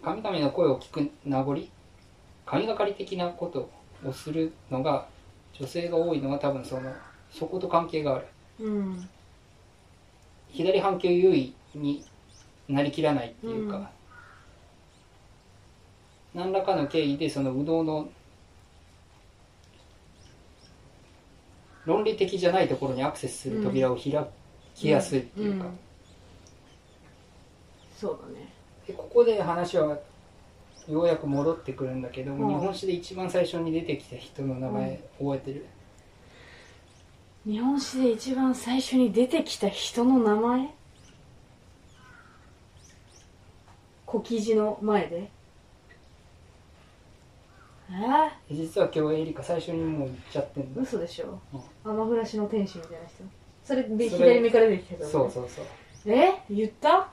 [0.00, 1.58] 神々の声を聞く名残
[2.46, 3.68] 神がかり的なこと
[4.08, 5.08] をするのが
[5.54, 6.92] 女性が多いのは多分その
[7.32, 8.26] そこと関係がある
[8.60, 9.08] うん。
[10.50, 12.04] 左半球優位に
[12.68, 13.90] なりきらないっていうか、
[16.34, 18.08] 何らかの経緯でその右脳の
[21.86, 24.24] 論理的じゃないところにアクセスする扉を開
[24.74, 25.78] きやすいっていうか、ん。
[27.96, 28.52] そうだね。
[28.86, 29.98] でここで話は
[30.88, 32.60] ようやく戻ってくるんだけども、うん。
[32.60, 35.66] 日本史で一番最初に出てきた人の名前覚えてる、
[37.46, 40.68] 日本史で一番最初に出てきた人の名前？
[44.04, 45.30] 小記事の前で？
[47.90, 48.54] え？
[48.54, 51.40] 実は今日エリカ最初にもう言っちゃってんー、だ嘘でしょ？
[51.54, 51.60] うん。
[51.96, 53.24] 天暮らしの天使みたいな人。
[53.64, 55.64] それで左目から出てきたからそうそうそう。
[56.06, 56.42] え？
[56.50, 57.08] 言った？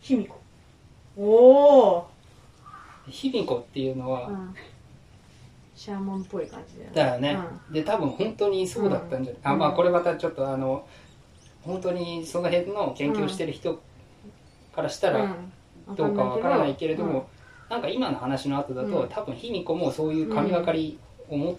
[0.00, 0.36] 卑弥呼。
[1.18, 2.06] おお
[3.08, 4.54] 卑弥呼っていうのは、うん
[5.86, 7.28] シャーマンっぽい感じだよね。
[7.28, 10.84] だよね、で多分本当にそうだったんじゃない、あまあうんこれまたちょっとあの
[11.62, 13.80] 本当にその辺の研究をしてる人
[14.74, 15.36] からしたら
[15.94, 17.28] どうかわからないけれども、
[17.70, 19.08] なんか今の話の後だと、うん。
[19.08, 21.56] 多分卑弥呼もそういう神がかりを持っ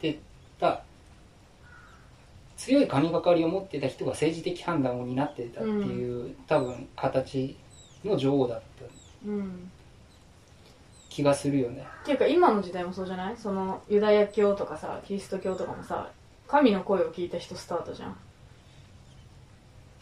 [0.00, 0.20] て
[0.60, 0.82] た、
[2.56, 7.56] 強い神がかりを持ってた人が政治的判断を担ってたっていう、多分形
[8.04, 8.84] の女王だった。
[9.26, 9.70] うん、うん
[11.14, 11.86] 気がするよね。
[12.02, 13.36] っていうか今の時代もそうじゃない？
[13.36, 16.10] そのユダヤ教とかさキリスト教とかもさ
[16.48, 18.14] 神の声を聞いた人スタートじゃん、あ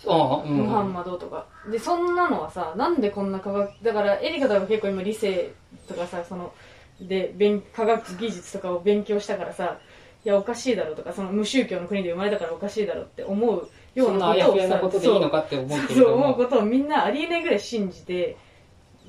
[0.07, 0.57] あ、うん。
[0.57, 1.47] ムハンマドとか。
[1.71, 5.53] でそんなのはさなんでこんな科学だからエリカとか結構今理性
[5.87, 6.55] とかさその
[7.01, 9.79] で勉科学技術とかを勉強したからさ
[10.25, 18.37] いやおかしいだろうとかその無宗教の国で生まれたからおかしいだろうって思うよそうんなことをさことでいいのかって思うけそう思うことをみんなありえないぐらい信じて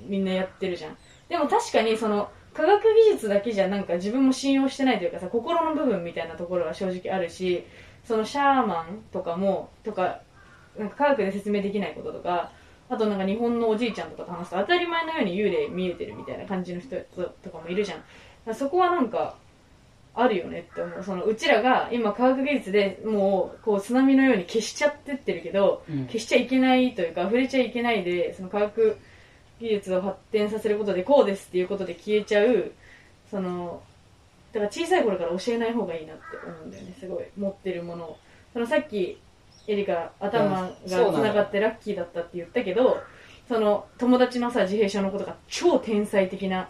[0.08, 0.97] みんなやってるじゃん
[1.34, 7.65] でも確かにその科学技術だけじゃなんか自分も信用してないというかさ心の部分みたいなところは正直あるし
[8.05, 10.21] そのシャーマンとかもとか
[10.77, 12.51] なんか科学で説明できないこととか
[12.88, 17.95] あとなんか日本のおじいちゃんとかと話すと当たり前のように幽霊見えてるみたいな感じの人とかもいるじゃ
[18.51, 18.53] ん。
[18.53, 19.36] そこはなんか
[20.13, 21.03] あるよねって思う。
[21.03, 26.05] そのうちらが今科学技術でもうこう津波のように消しちゃってってるけどうん。
[26.05, 28.99] 消しちゃいけないというか触れちゃいけないでその科学
[29.64, 32.72] 技術を発展させることでこうですっていうことで消えちゃう
[33.32, 33.82] その
[34.51, 37.24] だから小さい頃から教えない方がいいなって思うんだよねすごい。
[37.38, 38.18] 持ってるものを。
[38.51, 39.20] そのさっき
[39.68, 43.01] エリカ頭がつながってラッキーだったって言ったけど
[43.47, 46.70] その友達のさ自閉症のことが超天才的な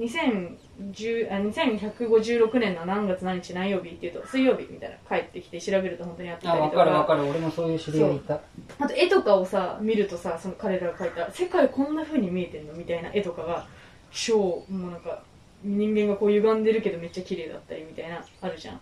[0.00, 7.26] 2010あ2156年の何月何日何曜日っていうと水曜日みたいな帰ってきて調べると本当にあってたありと分かる分かる。
[7.26, 8.40] 俺もそういう知り合いいた。
[8.78, 13.66] あと絵とかをさ見るとさその彼らが描いた世界こんな風に見えてるのみたいな絵とかが
[14.10, 15.22] 超もうなんか
[15.62, 18.74] 人間がこう歪んでるけどめっちゃ綺麗だったりみたいなあるじゃん。
[18.76, 18.80] だ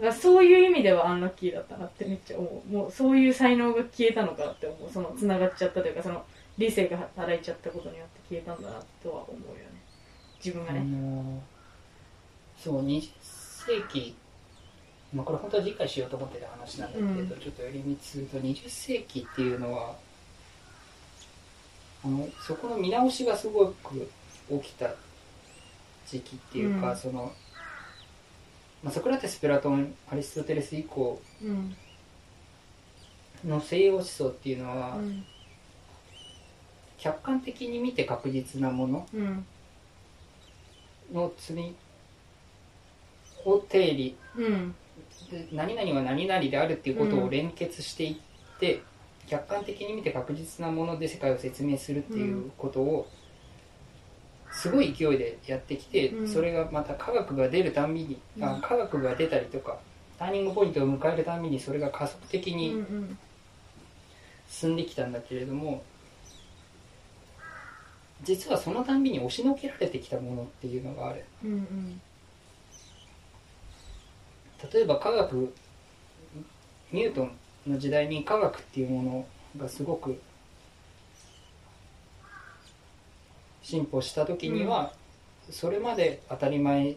[0.00, 2.72] からそういう意味ではアンラッキーだったなってめっちゃ思う。
[2.72, 4.90] もうそういう才能が消えたのかって思う。
[4.90, 6.24] その繋がっちゃったというかその
[6.56, 9.73] 理性が働いちゃったことによって消えたんだなとは思うよね
[10.44, 11.42] 自分があねの
[12.62, 14.14] そう20世紀
[15.14, 17.40] まあこれ本当は次回しようと思ってた話なんだけど、うん。
[17.40, 19.94] ちょっと寄り道すると20世紀っていうのは
[22.04, 24.10] あのそこの見直しがすごく
[24.50, 24.94] 起きた
[26.06, 26.96] 時期っていうか、うん。
[26.96, 27.32] その、
[28.82, 31.76] まあ、ソクラテスプラトンアリストテレス以降うん。
[33.46, 35.24] の西洋思想っていうのは、うん。
[36.98, 39.46] 客観的に見て確実なものうん
[41.12, 41.74] の積み
[43.44, 44.74] を定理うん。
[45.30, 48.82] で何々は何々であるっていうことを連結していって、
[49.26, 53.08] 客観的に見て確実なもので世界を説明するっていうことを
[54.52, 56.28] すごい勢いでやってきて、うん。
[56.28, 58.60] それがまた科学が出るたんびに、あうん。
[58.60, 59.78] 科学が出たりとか
[60.18, 63.18] ターニングポイントを迎えるたんびにそれが加速的うんうにん。
[64.48, 65.82] 進んできたんだけれども
[68.24, 71.24] 実はそのたんびに押しのけられてきたものっていうのがある。
[71.44, 72.00] うんうん
[74.72, 75.52] 例えば科学
[76.90, 79.26] ニュートンの時代に科学っていうもの
[79.58, 80.18] がすごく
[83.62, 84.92] 進歩した時には、
[85.50, 86.96] それまで当たり前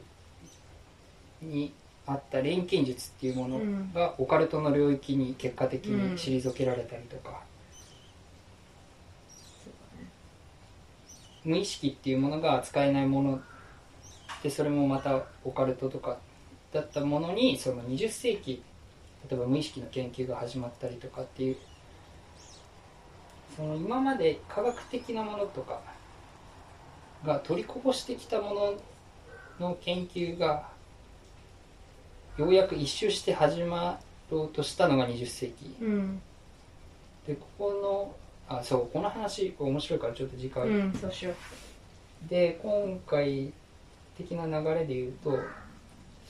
[1.42, 1.74] に
[2.06, 3.62] あった錬金術っていうもの
[3.94, 7.42] がオカルトの領域に結果的に退けられたりとか、
[9.30, 10.10] そうだね
[11.48, 13.40] 無意識っていうものが扱えないもの
[14.44, 16.18] でそれもまたオカルトとか
[16.74, 18.62] だったものにその20世紀
[19.30, 21.58] 例えば無意識の研究が始まったりとかっていう
[23.56, 25.80] その今まで科学的なものとか
[27.26, 28.74] が取りこぼしてきたもの
[29.70, 30.68] の研究が
[32.38, 35.76] ようやく一周して始まろうとしたのが20世紀。
[35.82, 36.22] うん。
[37.26, 41.34] でここのあそうこの話面白いからちょっと次回、うんそうしよ
[42.30, 43.52] で今回
[44.18, 45.38] 的な流れで言うと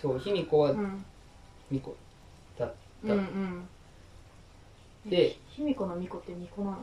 [0.02, 1.06] そう卑弥呼はううん。
[1.70, 1.96] 巫女
[2.58, 3.68] だっうんうん。
[5.10, 6.78] で卑弥呼の巫女って巫女なの？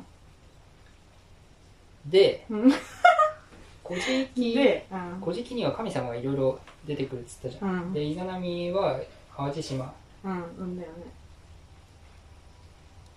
[2.07, 2.72] でうん。
[3.87, 5.20] 古事記でうん。
[5.20, 7.93] 古事記には神様がいろいろ出てくるっつったじゃん、うん。
[7.93, 9.01] で伊賀波は
[9.37, 9.93] 淡路島。
[10.24, 11.05] うんうんだよね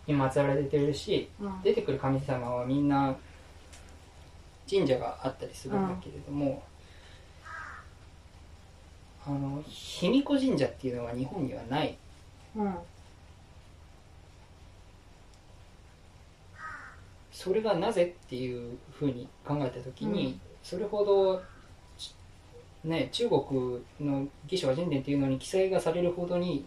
[0.08, 1.62] に祀られてるしうん。
[1.62, 3.16] 出てくる神様はみんな
[4.70, 6.64] 神社があったりするんだけれども、
[9.26, 11.98] あの卑弥呼神社っていうのは日本にはない。
[12.56, 12.76] うん。
[17.32, 20.42] それがなぜっていうふうに考えた時に、うん。
[20.64, 21.42] それほど、
[21.98, 22.14] ち
[22.84, 23.42] ね、中国
[24.02, 26.66] の「義手は人伝」っていうのに記載がされるほどに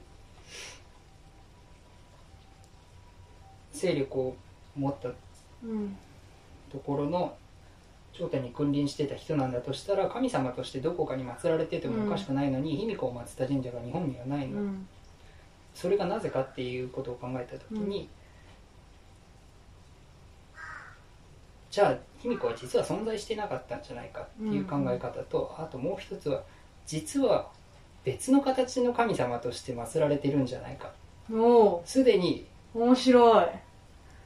[3.81, 4.37] 勢力を
[4.77, 5.09] 持った
[5.65, 5.97] うん
[6.71, 7.37] ところの
[8.13, 14.87] 頂点に君臨してた人なんだとしたら神様としてどこかに祀られててもおかしくないのに、卑弥呼を祀った神社が日本にはないの、うん。
[15.75, 18.09] それがなぜかっていうことを考えた時に、
[21.71, 26.43] じゃあ卑弥呼は実は存在してなかったんじゃないかっていう考え方と、あともう一つは
[26.87, 27.49] 実は
[28.05, 30.93] 別の形の神様として祀られてるんじゃないか。
[31.33, 33.47] おすでにお面白い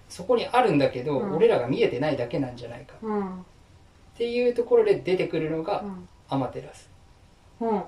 [0.08, 1.36] そこにあるんだけど、うん。
[1.36, 2.94] 俺らが見えてないだけなんじゃないか。
[3.02, 3.40] うん。
[3.40, 3.44] っ
[4.16, 6.08] ていうところで出てくるのがうん。
[6.28, 6.88] アマテラス。
[7.60, 7.82] うん。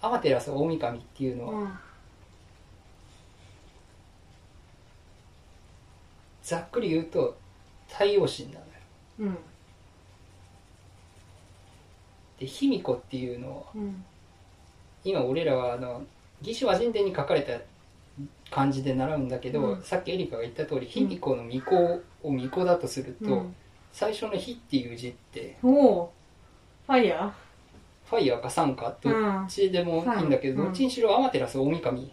[0.00, 1.78] アマテラス大神っていうのは、うん。
[6.42, 7.36] ざっくり言うと
[7.88, 8.62] 太陽神なのよ。
[9.20, 9.38] うん。
[12.38, 14.04] で卑弥呼っていうのはうん。
[15.04, 16.02] 今俺らはあの
[16.42, 17.52] 義手和人伝に書かれた
[18.50, 19.82] 漢字で習うんだけど、うん。
[19.82, 23.54] さっきエリカが言った通り卑弥呼の巫女を巫女だとすると、うん。
[23.92, 26.12] 最初の「卑」っていう字っておお
[26.86, 27.32] ファイヤ
[28.06, 28.94] ファイヤーかサンか？
[29.00, 29.12] どっ
[29.48, 30.66] ちでもいいんだけど、うん。
[30.66, 32.02] どっちにしろアマテラス大神。
[32.02, 32.06] っ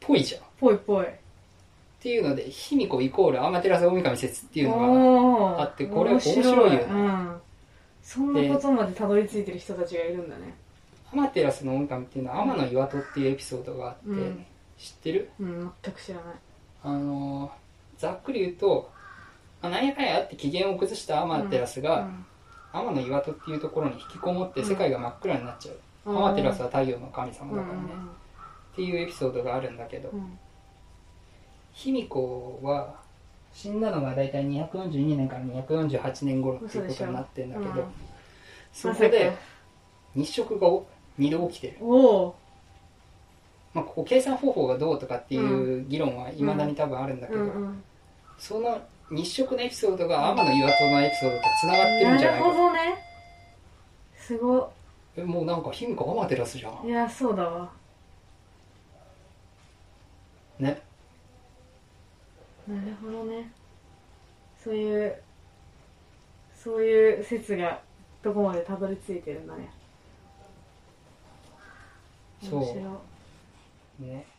[0.00, 0.40] ぽいじゃん。
[0.40, 1.06] っぽいぽい。
[2.00, 6.78] ていうので卑弥呼イコールアマテラス大神説っていうのがあってこれ面白いよね。
[6.88, 7.36] うん。
[8.02, 10.54] そんなことまでたどり着いてる人たちがいるんだね。
[11.12, 14.46] アマテラスの大神っていうのは天の岩戸っていうエピソードがあって、うん
[14.82, 15.30] 知ってる？
[15.38, 16.34] うん全く知らない。
[16.82, 17.50] あのー
[17.98, 18.90] ざっくり言うと、
[19.60, 22.08] まあ、なんやかんやあって機嫌を崩したアマテラスが、
[22.72, 24.68] 天の岩戸っていうところに引きこもってうん。
[24.68, 26.18] 世界が真っ暗になっちゃう、うん。
[26.18, 27.88] アマテラスは太陽の神様うんだからね、
[28.72, 30.36] っていうエピソードがあるんだけど、うん。
[31.72, 32.96] 卑弥呼は
[33.52, 37.86] 死んだのが大体242年から248年頃っていうことになってるんだけど、うん
[38.72, 39.30] そこで
[40.14, 40.66] 日食が
[41.18, 42.34] 2度起きてる、おお
[43.74, 47.50] まあ、ここ計算方法がどうとかっていう議論はいまだに多分あるんだけど、
[48.38, 52.80] その日食のエピソードが天の岩戸のエピソードとつながってるんじゃないなるかほどね。
[54.16, 54.72] すご。
[55.16, 56.86] えもうなんか卑弥呼アマテラスじゃん。
[56.86, 57.70] いやそうだわ。
[60.58, 60.80] ね。
[62.68, 63.50] なるほどね。
[64.62, 65.16] そういう
[66.54, 67.80] そういう説が
[68.22, 69.70] どこまでたどり着いてるんだね。
[72.42, 72.60] そう。
[72.60, 73.11] 面白い
[74.02, 74.31] ね